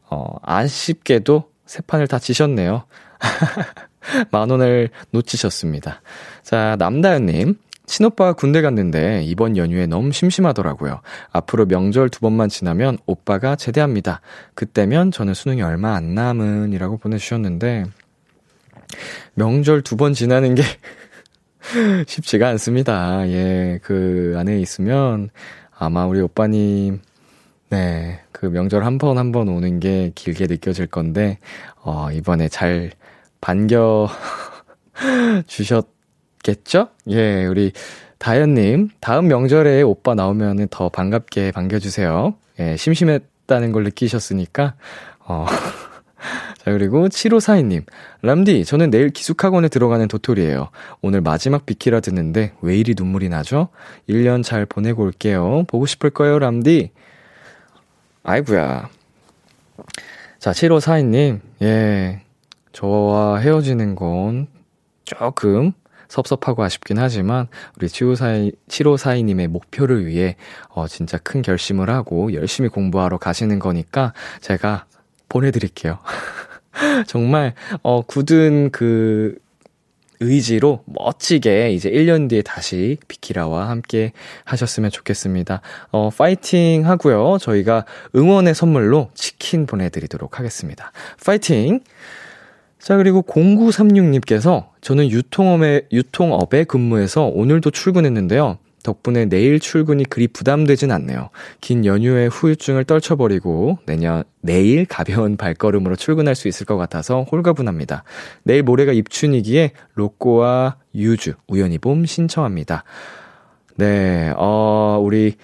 어, 0.09 0.35
아쉽게도 0.41 1.51
세 1.67 1.83
판을 1.85 2.07
다 2.07 2.17
지셨네요. 2.17 2.85
만 4.31 4.49
원을 4.49 4.89
놓치셨습니다. 5.11 6.01
자, 6.41 6.75
남다연님. 6.79 7.55
친오빠가 7.91 8.33
군대 8.33 8.61
갔는데 8.61 9.21
이번 9.23 9.57
연휴에 9.57 9.85
너무 9.85 10.13
심심하더라고요. 10.13 11.01
앞으로 11.31 11.65
명절 11.65 12.07
두 12.09 12.21
번만 12.21 12.47
지나면 12.47 12.97
오빠가 13.05 13.57
제대합니다. 13.57 14.21
그때면 14.55 15.11
저는 15.11 15.33
수능이 15.33 15.61
얼마 15.61 15.93
안 15.95 16.15
남은이라고 16.15 16.97
보내주셨는데 16.97 17.85
명절 19.35 19.81
두 19.83 19.97
번 19.97 20.13
지나는 20.13 20.55
게 20.55 20.63
쉽지가 22.07 22.47
않습니다. 22.49 23.27
예, 23.27 23.79
그 23.83 24.35
안에 24.37 24.59
있으면 24.61 25.29
아마 25.77 26.05
우리 26.05 26.21
오빠님 26.21 26.99
네, 27.69 28.21
그 28.31 28.45
명절 28.45 28.83
한 28.85 28.97
번 28.97 29.17
한 29.17 29.31
번 29.33 29.49
오는 29.49 29.79
게 29.81 30.11
길게 30.15 30.47
느껴질 30.47 30.87
건데 30.87 31.39
어, 31.83 32.09
이번에 32.11 32.47
잘 32.47 32.91
반겨 33.41 34.09
주셨 35.47 35.90
겠죠? 36.43 36.89
예, 37.09 37.45
우리 37.45 37.71
다현님, 38.17 38.89
다음 38.99 39.27
명절에 39.27 39.81
오빠 39.81 40.15
나오면은 40.15 40.67
더 40.69 40.89
반갑게 40.89 41.51
반겨주세요. 41.51 42.35
예, 42.59 42.77
심심했다는 42.77 43.71
걸 43.71 43.83
느끼셨으니까, 43.83 44.75
어. 45.19 45.45
자, 46.63 46.71
그리고 46.71 47.07
7542님. 47.07 47.83
람디, 48.21 48.65
저는 48.65 48.91
내일 48.91 49.09
기숙학원에 49.09 49.67
들어가는 49.67 50.07
도토리예요. 50.07 50.69
오늘 51.01 51.21
마지막 51.21 51.65
비키라 51.65 51.99
듣는데 51.99 52.53
왜 52.61 52.77
이리 52.77 52.93
눈물이 52.95 53.29
나죠? 53.29 53.69
1년 54.07 54.43
잘 54.43 54.67
보내고 54.67 55.01
올게요. 55.03 55.63
보고 55.67 55.87
싶을 55.87 56.11
거예요, 56.11 56.37
람디. 56.37 56.91
아이구야. 58.23 58.89
자, 60.37 60.51
7542님. 60.51 61.39
예. 61.63 62.21
저와 62.71 63.37
헤어지는 63.39 63.95
건 63.95 64.47
조금 65.03 65.73
섭섭하고 66.11 66.61
아쉽긴 66.61 66.99
하지만 66.99 67.47
우리 67.77 67.87
7542, 67.87 68.51
7542님의 68.67 69.47
목표를 69.47 70.05
위해 70.05 70.35
어, 70.67 70.85
진짜 70.87 71.17
큰 71.17 71.41
결심을 71.41 71.89
하고 71.89 72.33
열심히 72.33 72.67
공부하러 72.67 73.17
가시는 73.17 73.59
거니까 73.59 74.13
제가 74.41 74.85
보내드릴게요. 75.29 75.99
정말 77.07 77.53
어, 77.81 78.01
굳은 78.01 78.71
그 78.71 79.37
의지로 80.19 80.83
멋지게 80.85 81.71
이제 81.71 81.89
1년 81.89 82.29
뒤에 82.29 82.41
다시 82.41 82.97
비키라와 83.07 83.69
함께 83.69 84.11
하셨으면 84.43 84.91
좋겠습니다. 84.91 85.61
어, 85.91 86.09
파이팅 86.09 86.85
하고요. 86.87 87.37
저희가 87.39 87.85
응원의 88.15 88.53
선물로 88.53 89.11
치킨 89.15 89.65
보내드리도록 89.65 90.39
하겠습니다. 90.39 90.91
파이팅! 91.25 91.79
자, 92.81 92.97
그리고 92.97 93.21
0936님께서 93.21 94.69
저는 94.81 95.11
유통업에, 95.11 95.83
유통업에 95.91 96.63
근무해서 96.63 97.25
오늘도 97.25 97.69
출근했는데요. 97.69 98.57
덕분에 98.81 99.25
내일 99.25 99.59
출근이 99.59 100.05
그리 100.05 100.27
부담되진 100.27 100.91
않네요. 100.91 101.29
긴 101.61 101.85
연휴에 101.85 102.25
후유증을 102.25 102.85
떨쳐버리고 102.85 103.77
내년, 103.85 104.23
내일 104.41 104.87
가벼운 104.87 105.37
발걸음으로 105.37 105.95
출근할 105.95 106.33
수 106.33 106.47
있을 106.47 106.65
것 106.65 106.77
같아서 106.77 107.21
홀가분합니다. 107.31 108.03
내일 108.41 108.63
모레가 108.63 108.93
입춘이기에 108.93 109.73
로꼬와 109.93 110.77
유주, 110.95 111.33
우연히 111.47 111.77
봄 111.77 112.07
신청합니다. 112.07 112.83
네, 113.75 114.33
어, 114.35 114.99
우리, 114.99 115.35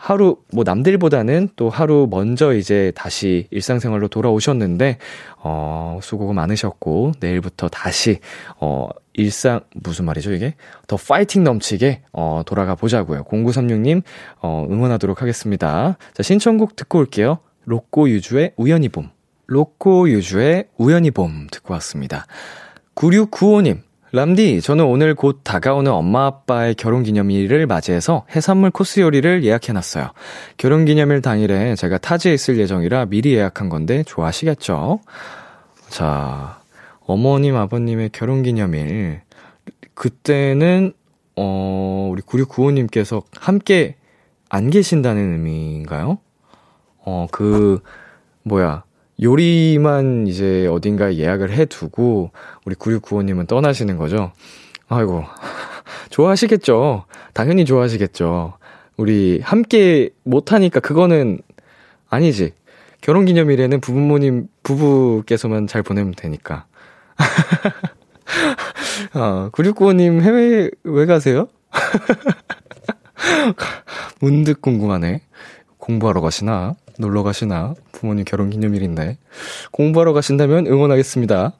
하루, 0.00 0.38
뭐, 0.50 0.64
남들보다는 0.64 1.50
또 1.56 1.68
하루 1.68 2.08
먼저 2.10 2.54
이제 2.54 2.90
다시 2.94 3.46
일상생활로 3.50 4.08
돌아오셨는데, 4.08 4.96
어, 5.36 6.00
수고가 6.02 6.32
많으셨고, 6.32 7.12
내일부터 7.20 7.68
다시, 7.68 8.20
어, 8.60 8.88
일상, 9.12 9.60
무슨 9.74 10.06
말이죠, 10.06 10.32
이게? 10.32 10.54
더 10.86 10.96
파이팅 10.96 11.44
넘치게, 11.44 12.00
어, 12.14 12.40
돌아가 12.46 12.76
보자고요. 12.76 13.24
0936님, 13.24 14.02
어, 14.40 14.66
응원하도록 14.70 15.20
하겠습니다. 15.20 15.98
자, 16.14 16.22
신청곡 16.22 16.76
듣고 16.76 16.98
올게요. 16.98 17.40
로꼬 17.66 18.08
유주의 18.08 18.54
우연히 18.56 18.88
봄. 18.88 19.10
로꼬 19.48 20.08
유주의 20.08 20.64
우연히 20.78 21.10
봄 21.10 21.46
듣고 21.52 21.74
왔습니다. 21.74 22.24
9695님, 22.94 23.80
람디, 24.12 24.60
저는 24.60 24.84
오늘 24.86 25.14
곧 25.14 25.40
다가오는 25.44 25.90
엄마 25.90 26.26
아빠의 26.26 26.74
결혼 26.74 27.04
기념일을 27.04 27.66
맞이해서 27.66 28.26
해산물 28.34 28.72
코스 28.72 29.00
요리를 29.00 29.44
예약해놨어요. 29.44 30.08
결혼 30.56 30.84
기념일 30.84 31.22
당일에 31.22 31.76
제가 31.76 31.98
타지에 31.98 32.34
있을 32.34 32.58
예정이라 32.58 33.06
미리 33.06 33.34
예약한 33.34 33.68
건데 33.68 34.02
좋아하시겠죠? 34.02 35.00
자, 35.90 36.60
어머님, 37.06 37.54
아버님의 37.54 38.10
결혼 38.12 38.42
기념일. 38.42 39.20
그때는, 39.94 40.92
어, 41.36 42.08
우리 42.10 42.22
9695님께서 42.22 43.22
함께 43.38 43.94
안 44.48 44.70
계신다는 44.70 45.34
의미인가요? 45.34 46.18
어, 46.98 47.28
그, 47.30 47.80
뭐야. 48.42 48.82
요리만 49.22 50.26
이제 50.26 50.66
어딘가에 50.66 51.16
예약을 51.16 51.52
해두고 51.52 52.30
우리 52.64 52.74
9695님은 52.74 53.46
떠나시는 53.46 53.96
거죠. 53.96 54.32
아이고, 54.88 55.24
좋아하시겠죠. 56.10 57.04
당연히 57.34 57.64
좋아하시겠죠. 57.64 58.54
우리 58.96 59.40
함께 59.42 60.10
못하니까 60.24 60.80
그거는 60.80 61.38
아니지. 62.08 62.52
결혼 63.00 63.24
기념일에는 63.24 63.80
부부모님, 63.80 64.48
부부께서만 64.62 65.66
잘 65.66 65.82
보내면 65.82 66.12
되니까. 66.14 66.66
아, 69.12 69.50
9695님 69.52 70.20
해외 70.20 70.70
왜 70.84 71.06
가세요? 71.06 71.48
문득 74.20 74.60
궁금하네. 74.60 75.22
공부하러 75.78 76.20
가시나? 76.20 76.74
놀러 77.00 77.22
가시나? 77.22 77.74
부모님 77.92 78.24
결혼 78.24 78.50
기념일인데. 78.50 79.18
공부하러 79.72 80.12
가신다면 80.12 80.66
응원하겠습니다. 80.66 81.54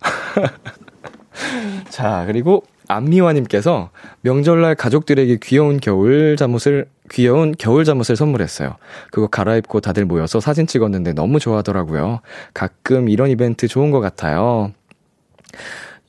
자, 1.88 2.24
그리고 2.26 2.62
안미화님께서 2.88 3.90
명절날 4.22 4.74
가족들에게 4.74 5.38
귀여운 5.42 5.80
겨울 5.80 6.36
잠옷을, 6.36 6.86
귀여운 7.10 7.54
겨울 7.56 7.84
잠옷을 7.84 8.16
선물했어요. 8.16 8.76
그거 9.10 9.28
갈아입고 9.28 9.80
다들 9.80 10.04
모여서 10.04 10.40
사진 10.40 10.66
찍었는데 10.66 11.14
너무 11.14 11.38
좋아하더라고요. 11.38 12.20
가끔 12.52 13.08
이런 13.08 13.30
이벤트 13.30 13.68
좋은 13.68 13.90
것 13.90 14.00
같아요. 14.00 14.72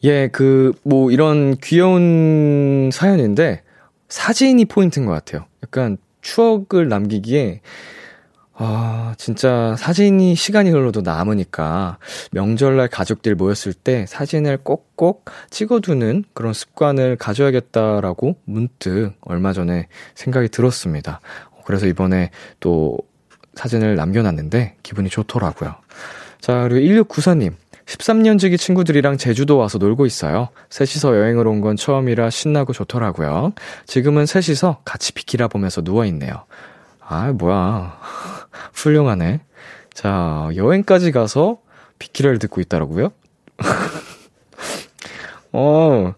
예, 0.03 0.29
그, 0.29 0.73
뭐, 0.83 1.11
이런 1.11 1.55
귀여운 1.57 2.89
사연인데, 2.91 3.61
사진이 4.09 4.65
포인트인 4.65 5.05
것 5.05 5.11
같아요. 5.11 5.45
약간 5.63 5.97
추억을 6.21 6.89
남기기에 6.89 7.61
아, 8.63 9.15
진짜 9.17 9.75
사진이 9.75 10.35
시간이 10.35 10.69
흘러도 10.69 11.01
남으니까 11.01 11.97
명절날 12.31 12.89
가족들 12.89 13.33
모였을 13.33 13.73
때 13.73 14.05
사진을 14.07 14.57
꼭꼭 14.57 15.25
찍어두는 15.49 16.25
그런 16.35 16.53
습관을 16.53 17.15
가져야겠다라고 17.15 18.35
문득 18.45 19.13
얼마 19.21 19.51
전에 19.51 19.87
생각이 20.13 20.49
들었습니다. 20.49 21.21
그래서 21.65 21.87
이번에 21.87 22.29
또 22.59 22.99
사진을 23.55 23.95
남겨놨는데 23.95 24.75
기분이 24.83 25.09
좋더라고요. 25.09 25.73
자, 26.39 26.67
그리고 26.69 27.03
1694님. 27.05 27.53
13년 27.87 28.37
지기 28.37 28.59
친구들이랑 28.59 29.17
제주도 29.17 29.57
와서 29.57 29.79
놀고 29.79 30.05
있어요. 30.05 30.49
셋이서 30.69 31.17
여행을 31.17 31.47
온 31.47 31.61
건 31.61 31.77
처음이라 31.77 32.29
신나고 32.29 32.73
좋더라고요. 32.73 33.53
지금은 33.87 34.27
셋이서 34.27 34.81
같이 34.85 35.13
비키라 35.13 35.47
보면서 35.47 35.81
누워있네요. 35.81 36.45
아, 36.99 37.31
뭐야. 37.33 37.97
훌륭하네. 38.73 39.41
자, 39.93 40.49
여행까지 40.55 41.11
가서 41.11 41.59
비키라를 41.99 42.39
듣고 42.39 42.61
있다라고요? 42.61 43.11
어, 45.53 46.13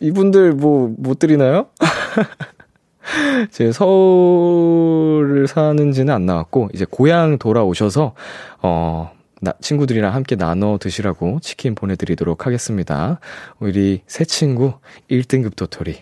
이분들 0.00 0.52
뭐, 0.52 0.92
못 0.96 1.18
드리나요? 1.18 1.66
제 3.50 3.70
서울을 3.70 5.46
사는지는 5.46 6.12
안 6.12 6.26
나왔고, 6.26 6.70
이제 6.72 6.86
고향 6.90 7.38
돌아오셔서, 7.38 8.14
어, 8.62 9.10
나, 9.40 9.52
친구들이랑 9.60 10.14
함께 10.14 10.36
나눠 10.36 10.78
드시라고 10.78 11.38
치킨 11.40 11.74
보내드리도록 11.74 12.46
하겠습니다. 12.46 13.20
우리 13.60 14.02
새 14.06 14.24
친구 14.24 14.72
1등급 15.10 15.54
도토리. 15.56 15.98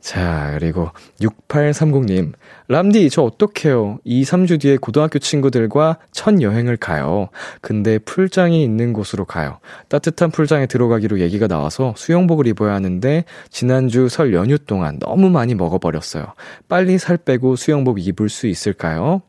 자, 0.00 0.56
그리고 0.58 0.90
6830님. 1.20 2.32
람디, 2.68 3.10
저 3.10 3.22
어떡해요. 3.22 3.98
2, 4.04 4.22
3주 4.22 4.60
뒤에 4.60 4.78
고등학교 4.78 5.18
친구들과 5.18 5.98
첫 6.10 6.40
여행을 6.40 6.78
가요. 6.78 7.28
근데 7.60 7.98
풀장이 7.98 8.62
있는 8.62 8.92
곳으로 8.92 9.26
가요. 9.26 9.58
따뜻한 9.88 10.30
풀장에 10.30 10.66
들어가기로 10.66 11.20
얘기가 11.20 11.48
나와서 11.48 11.94
수영복을 11.96 12.46
입어야 12.46 12.74
하는데, 12.74 13.24
지난주 13.50 14.08
설 14.08 14.32
연휴 14.32 14.58
동안 14.58 14.98
너무 14.98 15.28
많이 15.28 15.54
먹어버렸어요. 15.54 16.32
빨리 16.68 16.98
살 16.98 17.18
빼고 17.18 17.56
수영복 17.56 18.00
입을 18.00 18.30
수 18.30 18.46
있을까요? 18.46 19.20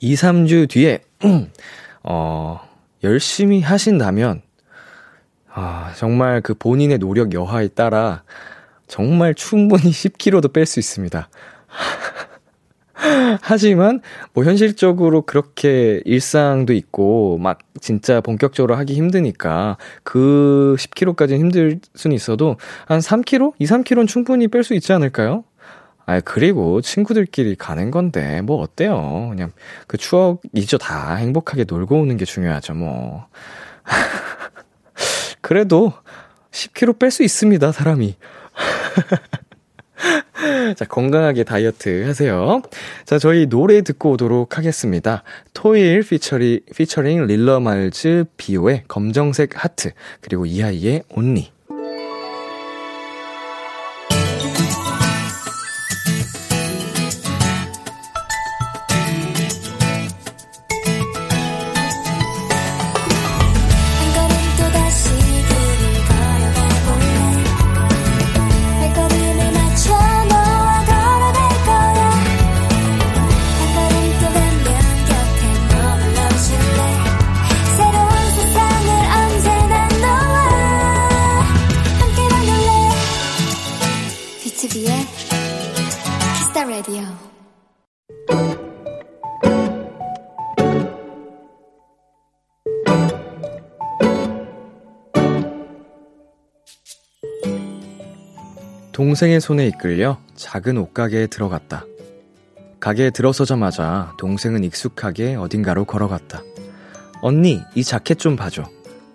2, 0.00 0.14
3주 0.14 0.68
뒤에, 0.68 1.00
어, 2.04 2.60
열심히 3.02 3.60
하신다면, 3.60 4.42
아, 5.54 5.92
정말 5.96 6.40
그 6.40 6.54
본인의 6.54 6.98
노력 6.98 7.34
여하에 7.34 7.68
따라 7.68 8.22
정말 8.92 9.34
충분히 9.34 9.84
10kg도 9.90 10.52
뺄 10.52 10.66
수 10.66 10.78
있습니다. 10.78 11.30
하지만 13.40 14.02
뭐 14.34 14.44
현실적으로 14.44 15.22
그렇게 15.22 16.02
일상도 16.04 16.74
있고 16.74 17.38
막 17.38 17.58
진짜 17.80 18.20
본격적으로 18.20 18.76
하기 18.76 18.92
힘드니까 18.94 19.78
그 20.02 20.76
10kg까지는 20.78 21.38
힘들 21.38 21.80
수는 21.94 22.14
있어도 22.14 22.58
한 22.84 23.00
3kg? 23.00 23.54
2, 23.58 23.64
3kg는 23.64 24.06
충분히 24.06 24.46
뺄 24.48 24.62
수 24.62 24.74
있지 24.74 24.92
않을까요? 24.92 25.44
아, 26.04 26.20
그리고 26.20 26.82
친구들끼리 26.82 27.56
가는 27.56 27.90
건데 27.90 28.42
뭐 28.42 28.60
어때요? 28.60 29.28
그냥 29.30 29.52
그 29.86 29.96
추억이죠 29.96 30.76
다 30.76 31.14
행복하게 31.14 31.64
놀고 31.66 31.98
오는 31.98 32.18
게 32.18 32.26
중요하죠 32.26 32.74
뭐. 32.74 33.26
그래도 35.40 35.94
10kg 36.50 36.98
뺄 36.98 37.10
수 37.10 37.22
있습니다 37.22 37.72
사람이. 37.72 38.16
자, 40.76 40.84
건강하게 40.84 41.44
다이어트 41.44 42.04
하세요. 42.04 42.62
자, 43.04 43.18
저희 43.18 43.46
노래 43.46 43.82
듣고 43.82 44.12
오도록 44.12 44.58
하겠습니다. 44.58 45.22
토일 45.54 46.02
피처리, 46.02 46.62
피처링 46.74 47.26
릴러 47.26 47.60
말즈 47.60 48.24
비오의 48.36 48.84
검정색 48.88 49.64
하트, 49.64 49.92
그리고 50.20 50.46
이하이의 50.46 51.04
온리. 51.10 51.52
동생의 98.92 99.40
손에 99.40 99.66
이끌려 99.68 100.18
작은 100.34 100.76
옷가게에 100.76 101.26
들어갔다. 101.28 101.86
가게에 102.78 103.10
들어서자마자 103.10 104.12
동생은 104.18 104.64
익숙하게 104.64 105.34
어딘가로 105.36 105.86
걸어갔다. 105.86 106.42
언니, 107.22 107.62
이 107.74 107.82
자켓 107.82 108.18
좀 108.18 108.36
봐줘. 108.36 108.64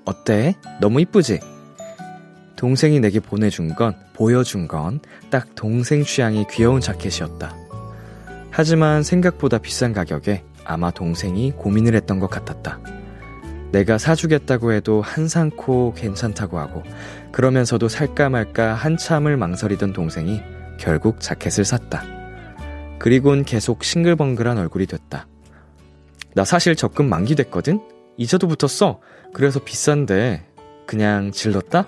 어때? 0.05 0.55
너무 0.81 0.99
이쁘지? 1.01 1.39
동생이 2.55 2.99
내게 2.99 3.19
보내준 3.19 3.75
건, 3.75 3.95
보여준 4.13 4.67
건, 4.67 4.99
딱 5.29 5.53
동생 5.53 6.03
취향의 6.03 6.47
귀여운 6.49 6.81
자켓이었다. 6.81 7.55
하지만 8.49 9.03
생각보다 9.03 9.59
비싼 9.59 9.93
가격에 9.93 10.43
아마 10.65 10.89
동생이 10.89 11.51
고민을 11.51 11.93
했던 11.93 12.19
것 12.19 12.31
같았다. 12.31 12.96
내가 13.71 13.97
사주겠다고 13.97 14.71
해도 14.71 15.01
한산코 15.01 15.93
괜찮다고 15.95 16.57
하고 16.57 16.83
그러면서도 17.31 17.89
살까 17.89 18.29
말까 18.29 18.73
한참을 18.73 19.37
망설이던 19.37 19.93
동생이 19.93 20.41
결국 20.79 21.19
자켓을 21.19 21.65
샀다. 21.65 22.03
그리곤 22.99 23.43
계속 23.43 23.83
싱글벙글한 23.83 24.57
얼굴이 24.57 24.85
됐다. 24.85 25.27
나 26.33 26.45
사실 26.45 26.75
적금 26.75 27.09
만기됐거든? 27.09 27.79
이자도 28.17 28.47
붙었어. 28.47 28.99
그래서 29.33 29.59
비싼데 29.63 30.45
그냥 30.85 31.31
질렀다? 31.31 31.87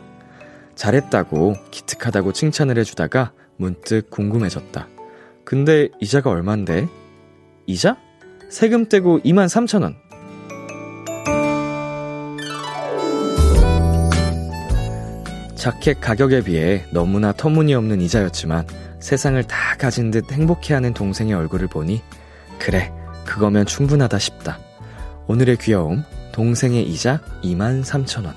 잘했다고 0.75 1.55
기특하다고 1.71 2.33
칭찬을 2.33 2.77
해주다가 2.77 3.31
문득 3.57 4.09
궁금해졌다. 4.09 4.87
근데 5.43 5.89
이자가 5.99 6.29
얼만데? 6.29 6.87
이자? 7.65 7.97
세금 8.49 8.87
떼고 8.87 9.19
2만 9.19 9.47
3천 9.47 9.83
원. 9.83 9.95
자켓 15.59 15.99
가격에 15.99 16.41
비해 16.41 16.85
너무나 16.91 17.33
터무니없는 17.33 17.99
이자였지만 17.99 18.65
세상을 19.01 19.43
다 19.43 19.75
가진 19.77 20.09
듯 20.09 20.31
행복해하는 20.31 20.93
동생의 20.93 21.33
얼굴을 21.33 21.67
보니 21.67 22.01
그래 22.57 22.93
그거면 23.25 23.65
충분하다 23.65 24.19
싶다. 24.19 24.57
오늘의 25.27 25.57
귀여움 25.57 26.05
동생의 26.31 26.83
이자 26.83 27.19
2만 27.43 27.83
3천 27.83 28.25
원. 28.25 28.33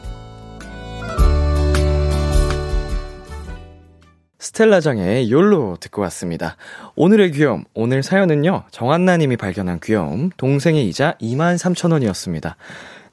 스텔라장의 4.41 5.31
욜로 5.31 5.77
듣고 5.79 6.03
왔습니다. 6.03 6.57
오늘의 6.97 7.31
귀여움, 7.31 7.63
오늘 7.75 8.03
사연은요, 8.03 8.65
정한나님이 8.73 9.37
발견한 9.37 9.79
귀여움, 9.81 10.31
동생의 10.37 10.89
이자 10.89 11.15
2만 11.21 11.57
3천 11.57 11.93
원이었습니다. 11.93 12.57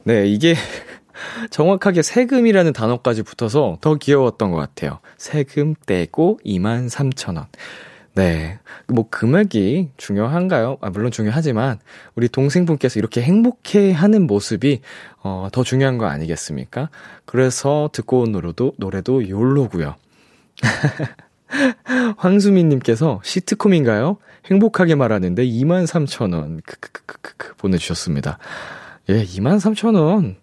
네, 0.06 0.26
이게 0.26 0.56
정확하게 1.50 2.02
세금이라는 2.02 2.74
단어까지 2.74 3.24
붙어서 3.24 3.78
더 3.82 3.96
귀여웠던 3.96 4.52
것 4.52 4.58
같아요. 4.58 5.00
세금 5.18 5.76
떼고 5.86 6.40
2만 6.46 6.90
3천 6.90 7.38
원. 7.38 7.48
네. 8.16 8.60
뭐, 8.88 9.08
금액이 9.10 9.92
중요한가요? 9.98 10.78
아, 10.82 10.90
물론 10.90 11.12
중요하지만, 11.12 11.80
우리 12.16 12.28
동생분께서 12.28 13.00
이렇게 13.00 13.22
행복해 13.22 13.92
하는 13.92 14.28
모습이, 14.28 14.82
어, 15.24 15.48
더 15.52 15.64
중요한 15.64 15.98
거 15.98 16.06
아니겠습니까? 16.08 16.90
그래서 17.26 17.90
듣고 17.94 18.22
온 18.22 18.32
노래도, 18.32 18.74
노래도 18.78 19.30
욜로고요 19.30 19.96
황수민님께서 22.18 23.22
시트콤인가요? 23.24 24.18
행복하게 24.46 24.96
말하는데 24.96 25.46
23,000원. 25.46 26.62
크크크크크 26.66 27.56
보내주셨습니다. 27.56 28.38
예, 29.10 29.24
23,000원. 29.24 30.36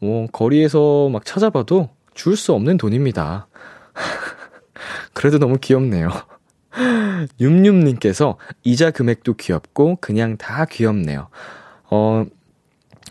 뭐, 0.00 0.26
거리에서 0.32 1.08
막 1.10 1.24
찾아봐도 1.24 1.90
줄 2.14 2.36
수 2.36 2.52
없는 2.52 2.76
돈입니다. 2.76 3.48
그래도 5.14 5.38
너무 5.38 5.58
귀엽네요. 5.60 6.10
윰윰님께서 7.40 8.36
이자 8.64 8.90
금액도 8.90 9.34
귀엽고 9.34 9.98
그냥 10.00 10.36
다 10.36 10.64
귀엽네요. 10.64 11.28
어, 11.90 12.24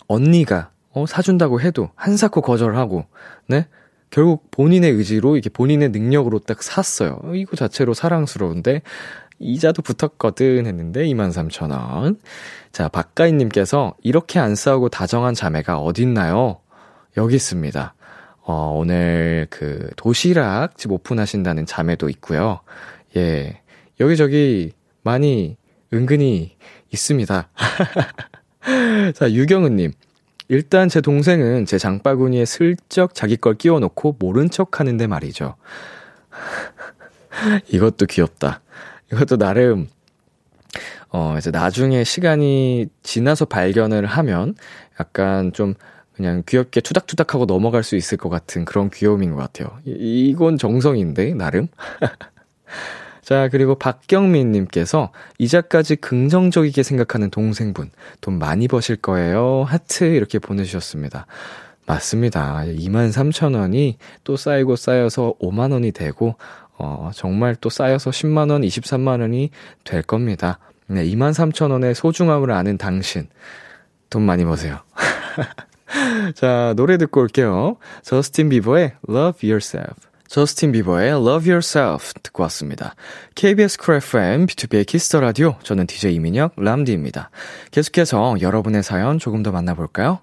언니가 0.08 0.72
어, 0.92 1.06
사준다고 1.06 1.62
해도 1.62 1.90
한사코 1.96 2.42
거절하고, 2.42 3.06
네? 3.48 3.68
결국 4.10 4.50
본인의 4.50 4.92
의지로 4.92 5.38
이게 5.38 5.50
본인의 5.50 5.90
능력으로 5.90 6.40
딱 6.40 6.64
샀어요. 6.64 7.20
이거 7.36 7.56
자체로 7.56 7.94
사랑스러운데 7.94 8.82
이자도 9.38 9.84
붙었거든 9.84 10.66
했는데 10.66 11.06
23,000원. 11.06 12.18
자, 12.72 12.88
박가인님께서 12.88 13.96
이렇게 14.02 14.40
안 14.40 14.56
싸우고 14.56 14.90
다정한 14.90 15.36
자매가 15.36 15.80
어딨나요? 15.80 16.60
여기 17.20 17.36
있습니다. 17.36 17.94
어, 18.44 18.74
오늘 18.78 19.46
그 19.50 19.90
도시락 19.98 20.78
집 20.78 20.90
오픈하신다는 20.94 21.66
자매도 21.66 22.08
있고요. 22.12 22.62
예. 23.18 23.62
여기저기 24.00 24.72
많이 25.04 25.58
은근히 25.94 26.56
있습니다. 26.92 27.50
자, 29.16 29.32
유경은님. 29.32 29.92
일단 30.48 30.88
제 30.88 31.02
동생은 31.02 31.66
제 31.66 31.78
장바구니에 31.78 32.46
슬쩍 32.46 33.14
자기 33.14 33.36
걸 33.36 33.56
끼워놓고 33.56 34.16
모른 34.18 34.50
척 34.50 34.80
하는데 34.80 35.06
말이죠. 35.06 35.58
이것도 37.68 38.06
귀엽다. 38.06 38.62
이것도 39.12 39.38
나름, 39.38 39.90
어, 41.10 41.36
이제 41.38 41.52
나중에 41.52 42.06
시간이 42.06 42.88
지나서 43.04 43.44
발견을 43.44 44.06
하면 44.06 44.56
약간 45.02 45.52
좀 45.52 45.74
그냥 46.20 46.44
귀엽게 46.46 46.82
투닥투닥하고 46.82 47.46
넘어갈 47.46 47.82
수 47.82 47.96
있을 47.96 48.18
것 48.18 48.28
같은 48.28 48.66
그런 48.66 48.90
귀여움인 48.90 49.32
것 49.32 49.38
같아요. 49.38 49.80
이, 49.86 50.28
이건 50.30 50.58
정성인데, 50.58 51.34
나름? 51.34 51.70
자, 53.24 53.48
그리고 53.48 53.76
박경민 53.76 54.52
님께서 54.52 55.14
이자까지 55.38 55.96
긍정적이게 55.96 56.84
생각하는 56.84 57.30
동생분, 57.30 57.92
돈 58.20 58.38
많이 58.38 58.68
버실 58.68 58.98
거예요. 58.98 59.64
하트 59.66 60.04
이렇게 60.04 60.40
보내주셨습니다. 60.40 61.26
맞습니다. 61.86 62.64
23,000원이 62.66 63.96
또 64.26 64.36
쌓이고 64.36 64.76
쌓여서 64.76 65.36
5만 65.40 65.72
원이 65.72 65.94
되고, 65.94 66.36
어, 66.78 67.12
정말 67.14 67.56
또 67.56 67.70
쌓여서 67.70 68.10
10만 68.10 68.52
원, 68.52 68.64
23만 68.64 69.22
원이 69.22 69.52
될 69.86 70.02
겁니다. 70.02 70.60
네, 70.88 71.06
23,000원의 71.06 71.94
소중함을 71.94 72.52
아는 72.52 72.78
당신, 72.78 73.30
돈 74.10 74.24
많이 74.24 74.44
버세요. 74.44 74.80
자, 76.36 76.74
노래 76.76 76.98
듣고 76.98 77.22
올게요. 77.22 77.78
저스틴 78.04 78.50
비버의 78.50 78.94
Love 79.08 79.50
Yourself. 79.50 80.10
저스틴 80.28 80.72
비버의 80.72 81.10
Love 81.10 81.50
Yourself 81.50 82.14
듣고 82.22 82.44
왔습니다. 82.44 82.94
KBS 83.34 83.80
Cool 83.80 83.96
FM, 83.96 84.46
비투비의 84.46 84.86
Kiss 84.86 85.05
the 85.05 85.20
Radio, 85.20 85.56
저는 85.64 85.88
DJ 85.88 86.14
이민혁, 86.16 86.54
람디입니다. 86.56 87.32
계속해서 87.72 88.36
여러분의 88.40 88.84
사연 88.84 89.18
조금 89.18 89.42
더 89.42 89.52
만나볼까요? 89.52 90.20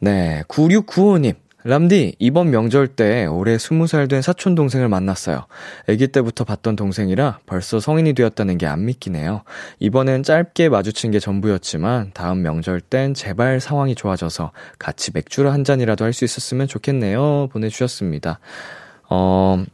네, 0.00 0.42
9695님. 0.48 1.45
람디, 1.66 2.14
이번 2.20 2.50
명절 2.50 2.86
때 2.86 3.26
올해 3.26 3.56
20살 3.56 4.08
된 4.08 4.22
사촌 4.22 4.54
동생을 4.54 4.88
만났어요. 4.88 5.46
아기 5.88 6.06
때부터 6.06 6.44
봤던 6.44 6.76
동생이라 6.76 7.40
벌써 7.44 7.80
성인이 7.80 8.12
되었다는 8.12 8.56
게 8.58 8.66
안 8.66 8.84
믿기네요. 8.84 9.42
이번엔 9.80 10.22
짧게 10.22 10.68
마주친 10.68 11.10
게 11.10 11.18
전부였지만 11.18 12.12
다음 12.14 12.42
명절 12.42 12.80
땐 12.80 13.14
제발 13.14 13.58
상황이 13.58 13.96
좋아져서 13.96 14.52
같이 14.78 15.10
맥주를 15.12 15.52
한 15.52 15.64
잔이라도 15.64 16.04
할 16.04 16.12
수 16.12 16.24
있었으면 16.24 16.68
좋겠네요. 16.68 17.48
보내주셨습니다. 17.52 18.38
어, 19.10 19.64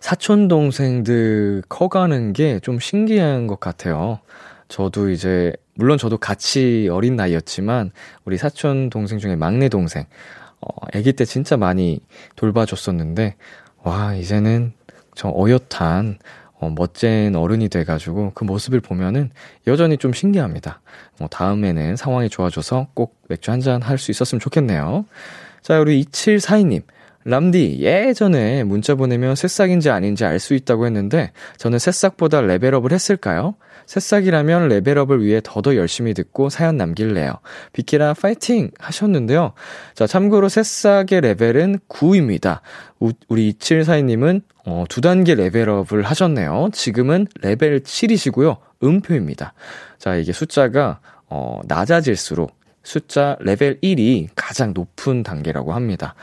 사촌 0.00 0.48
동생들 0.48 1.64
커가는 1.68 2.32
게 2.32 2.60
좀 2.60 2.78
신기한 2.80 3.46
것 3.46 3.60
같아요. 3.60 4.20
저도 4.68 5.10
이제 5.10 5.52
물론 5.74 5.98
저도 5.98 6.16
같이 6.18 6.88
어린 6.90 7.14
나이였지만 7.14 7.90
우리 8.24 8.38
사촌 8.38 8.88
동생 8.90 9.18
중에 9.18 9.36
막내 9.36 9.68
동생 9.68 10.06
어 10.60 10.68
아기 10.92 11.12
때 11.12 11.24
진짜 11.24 11.56
많이 11.56 12.00
돌봐줬었는데 12.36 13.36
와 13.82 14.14
이제는 14.14 14.72
저 15.14 15.28
어엿한 15.28 16.18
어, 16.60 16.70
멋진 16.74 17.36
어른이 17.36 17.68
돼가지고 17.68 18.32
그 18.34 18.42
모습을 18.44 18.80
보면은 18.80 19.30
여전히 19.68 19.96
좀 19.96 20.12
신기합니다. 20.12 20.80
어, 21.20 21.28
다음에는 21.30 21.94
상황이 21.96 22.28
좋아져서 22.28 22.88
꼭 22.94 23.16
맥주 23.28 23.52
한 23.52 23.60
잔 23.60 23.80
할 23.80 23.96
수 23.98 24.10
있었으면 24.10 24.40
좋겠네요. 24.40 25.04
자, 25.62 25.78
우리 25.78 26.04
2742님. 26.04 26.82
람디, 27.24 27.78
예전에 27.80 28.64
문자 28.64 28.94
보내면 28.96 29.36
새싹인지 29.36 29.90
아닌지 29.90 30.24
알 30.24 30.40
수 30.40 30.54
있다고 30.54 30.86
했는데, 30.86 31.30
저는 31.58 31.78
새싹보다 31.78 32.40
레벨업을 32.40 32.90
했을까요? 32.92 33.54
새싹이라면 33.88 34.68
레벨업을 34.68 35.24
위해 35.24 35.40
더더 35.42 35.74
열심히 35.74 36.12
듣고 36.12 36.50
사연 36.50 36.76
남길래요. 36.76 37.32
비키라 37.72 38.12
파이팅! 38.12 38.70
하셨는데요. 38.78 39.54
자, 39.94 40.06
참고로 40.06 40.50
새싹의 40.50 41.22
레벨은 41.22 41.78
9입니다. 41.88 42.60
우리 43.28 43.54
2742님은, 43.54 44.42
어, 44.66 44.84
두 44.90 45.00
단계 45.00 45.34
레벨업을 45.34 46.02
하셨네요. 46.02 46.68
지금은 46.74 47.28
레벨 47.40 47.80
7이시고요. 47.80 48.58
음표입니다. 48.84 49.54
자, 49.96 50.16
이게 50.16 50.32
숫자가, 50.32 51.00
어, 51.30 51.60
낮아질수록 51.64 52.58
숫자 52.82 53.36
레벨 53.40 53.80
1이 53.80 54.28
가장 54.34 54.72
높은 54.74 55.22
단계라고 55.22 55.72
합니다. 55.72 56.14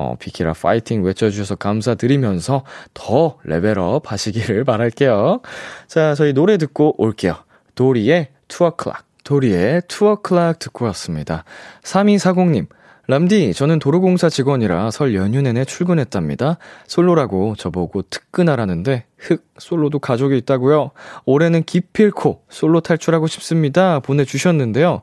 어, 0.00 0.16
비키라 0.18 0.54
파이팅 0.54 1.04
외쳐주셔서 1.04 1.56
감사드리면서 1.56 2.64
더 2.94 3.36
레벨업 3.44 4.10
하시기를 4.10 4.64
바랄게요. 4.64 5.42
자, 5.88 6.14
저희 6.14 6.32
노래 6.32 6.56
듣고 6.56 6.94
올게요. 6.96 7.34
도리의 7.74 8.28
2 8.48 8.70
O'Clock. 8.70 9.04
도리의 9.24 9.82
2 9.88 10.16
O'Clock 10.16 10.58
듣고 10.58 10.86
왔습니다. 10.86 11.44
3240님, 11.82 12.68
람디, 13.08 13.52
저는 13.52 13.78
도로공사 13.78 14.30
직원이라 14.30 14.90
설 14.90 15.14
연휴 15.14 15.42
내내 15.42 15.66
출근했답니다. 15.66 16.56
솔로라고 16.86 17.54
저보고 17.56 18.00
특근하라는데, 18.02 19.04
흑, 19.18 19.44
솔로도 19.58 19.98
가족이 19.98 20.34
있다고요? 20.38 20.92
올해는 21.26 21.64
기필코 21.64 22.44
솔로 22.48 22.80
탈출하고 22.80 23.26
싶습니다. 23.26 24.00
보내주셨는데요. 24.00 25.02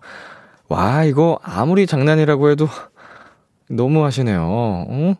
와, 0.70 1.04
이거 1.04 1.38
아무리 1.44 1.86
장난이라고 1.86 2.50
해도 2.50 2.68
너무 3.70 4.04
하시네요. 4.04 4.42
어? 4.90 5.16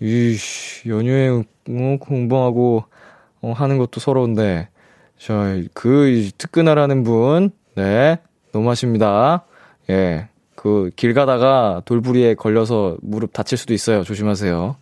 이씨, 0.00 0.88
연휴에 0.88 1.28
어, 1.28 1.96
공부하고 1.98 2.84
어, 3.40 3.52
하는 3.52 3.78
것도 3.78 4.00
서러운데, 4.00 4.68
저, 5.18 5.56
그, 5.74 6.30
특근하라는 6.38 7.02
분, 7.02 7.50
네, 7.74 8.18
너무 8.52 8.70
하십니다. 8.70 9.44
예. 9.90 10.28
그, 10.54 10.90
길 10.96 11.14
가다가 11.14 11.82
돌부리에 11.84 12.34
걸려서 12.34 12.96
무릎 13.00 13.32
다칠 13.32 13.58
수도 13.58 13.74
있어요. 13.74 14.02
조심하세요. 14.02 14.76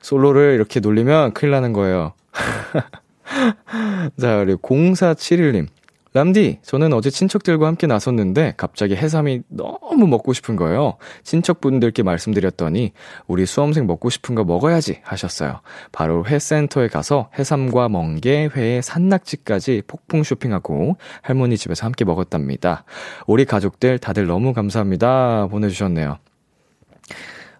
솔로를 0.00 0.54
이렇게 0.54 0.80
놀리면 0.80 1.34
큰일 1.34 1.52
나는 1.52 1.72
거예요. 1.72 2.12
자, 4.20 4.38
그리고 4.38 4.60
0471님. 4.60 5.66
람디, 6.12 6.58
저는 6.62 6.92
어제 6.92 7.08
친척들과 7.08 7.68
함께 7.68 7.86
나섰는데 7.86 8.54
갑자기 8.56 8.96
해삼이 8.96 9.42
너무 9.48 10.08
먹고 10.08 10.32
싶은 10.32 10.56
거예요. 10.56 10.96
친척분들께 11.22 12.02
말씀드렸더니 12.02 12.92
우리 13.28 13.46
수험생 13.46 13.86
먹고 13.86 14.10
싶은 14.10 14.34
거 14.34 14.42
먹어야지 14.42 15.02
하셨어요. 15.04 15.60
바로 15.92 16.24
회센터에 16.24 16.88
가서 16.88 17.30
해삼과 17.38 17.90
멍게, 17.90 18.50
회, 18.56 18.80
산낙지까지 18.82 19.82
폭풍 19.86 20.24
쇼핑하고 20.24 20.96
할머니 21.22 21.56
집에서 21.56 21.86
함께 21.86 22.04
먹었답니다. 22.04 22.84
우리 23.28 23.44
가족들 23.44 24.00
다들 24.00 24.26
너무 24.26 24.52
감사합니다. 24.52 25.46
보내주셨네요. 25.48 26.18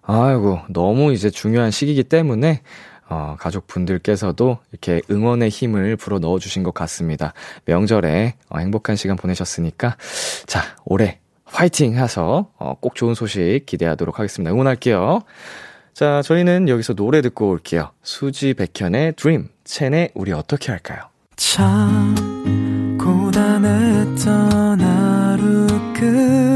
아이고, 0.01 0.59
너무 0.69 1.13
이제 1.13 1.29
중요한 1.29 1.71
시기이기 1.71 2.03
때문에 2.03 2.63
어, 3.11 3.35
가족분들께서도 3.37 4.57
이렇게 4.71 5.01
응원의 5.11 5.49
힘을 5.49 5.97
불어 5.97 6.19
넣어주신 6.19 6.63
것 6.63 6.73
같습니다. 6.73 7.33
명절에 7.65 8.35
어, 8.49 8.57
행복한 8.59 8.95
시간 8.95 9.17
보내셨으니까, 9.17 9.97
자, 10.47 10.61
올해 10.85 11.19
화이팅 11.45 11.93
해서 11.95 12.47
어, 12.57 12.75
꼭 12.79 12.95
좋은 12.95 13.13
소식 13.13 13.65
기대하도록 13.65 14.17
하겠습니다. 14.17 14.51
응원할게요. 14.51 15.21
자, 15.93 16.21
저희는 16.23 16.69
여기서 16.69 16.93
노래 16.93 17.21
듣고 17.21 17.49
올게요. 17.49 17.91
수지 18.01 18.53
백현의 18.53 19.13
드림, 19.17 19.49
첸의 19.65 20.11
우리 20.13 20.31
어떻게 20.31 20.71
할까요? 20.71 21.01
참, 21.35 22.15
고단했던 22.97 24.79
하루 24.79 25.67
끝 25.93 26.51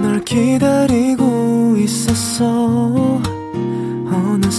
널 0.00 0.24
기다리고 0.24 1.76
있었어. 1.78 3.07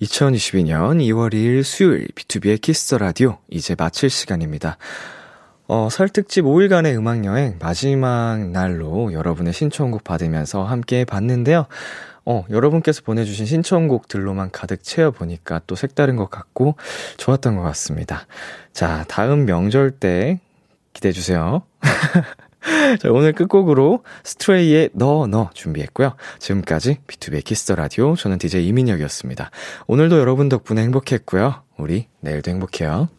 2022년 0.00 0.98
2월 0.98 1.34
2일 1.34 1.62
수요일 1.62 2.08
비투비의 2.08 2.60
Kiss 2.60 2.82
the 2.82 2.98
Radio 2.98 3.38
이제 3.50 3.74
마칠 3.76 4.08
시간입니다. 4.08 4.78
어, 5.68 5.88
설 5.90 6.08
특집 6.08 6.44
5일간의 6.44 6.96
음악 6.96 7.24
여행 7.24 7.56
마지막 7.60 8.50
날로 8.50 9.12
여러분의 9.12 9.52
신청곡 9.52 10.02
받으면서 10.02 10.64
함께 10.64 11.04
봤는데요. 11.04 11.66
어, 12.24 12.44
여러분께서 12.50 13.02
보내주신 13.02 13.44
신청곡들로만 13.46 14.50
가득 14.52 14.82
채워보니까 14.82 15.60
또 15.66 15.74
색다른 15.74 16.16
것 16.16 16.30
같고 16.30 16.76
좋았던 17.18 17.56
것 17.56 17.62
같습니다. 17.62 18.26
자, 18.72 19.04
다음 19.06 19.44
명절 19.44 19.90
때 19.92 20.40
기대해주세요. 20.94 21.62
자, 23.00 23.10
오늘 23.10 23.32
끝곡으로 23.32 24.04
스트레이의 24.24 24.90
너, 24.92 25.26
너 25.26 25.50
준비했고요. 25.54 26.14
지금까지 26.38 26.98
B2B 27.06 27.44
키스터 27.44 27.74
라디오. 27.74 28.16
저는 28.16 28.38
DJ 28.38 28.66
이민혁이었습니다. 28.68 29.50
오늘도 29.86 30.18
여러분 30.18 30.48
덕분에 30.48 30.82
행복했고요. 30.82 31.62
우리 31.78 32.06
내일도 32.20 32.50
행복해요. 32.50 33.08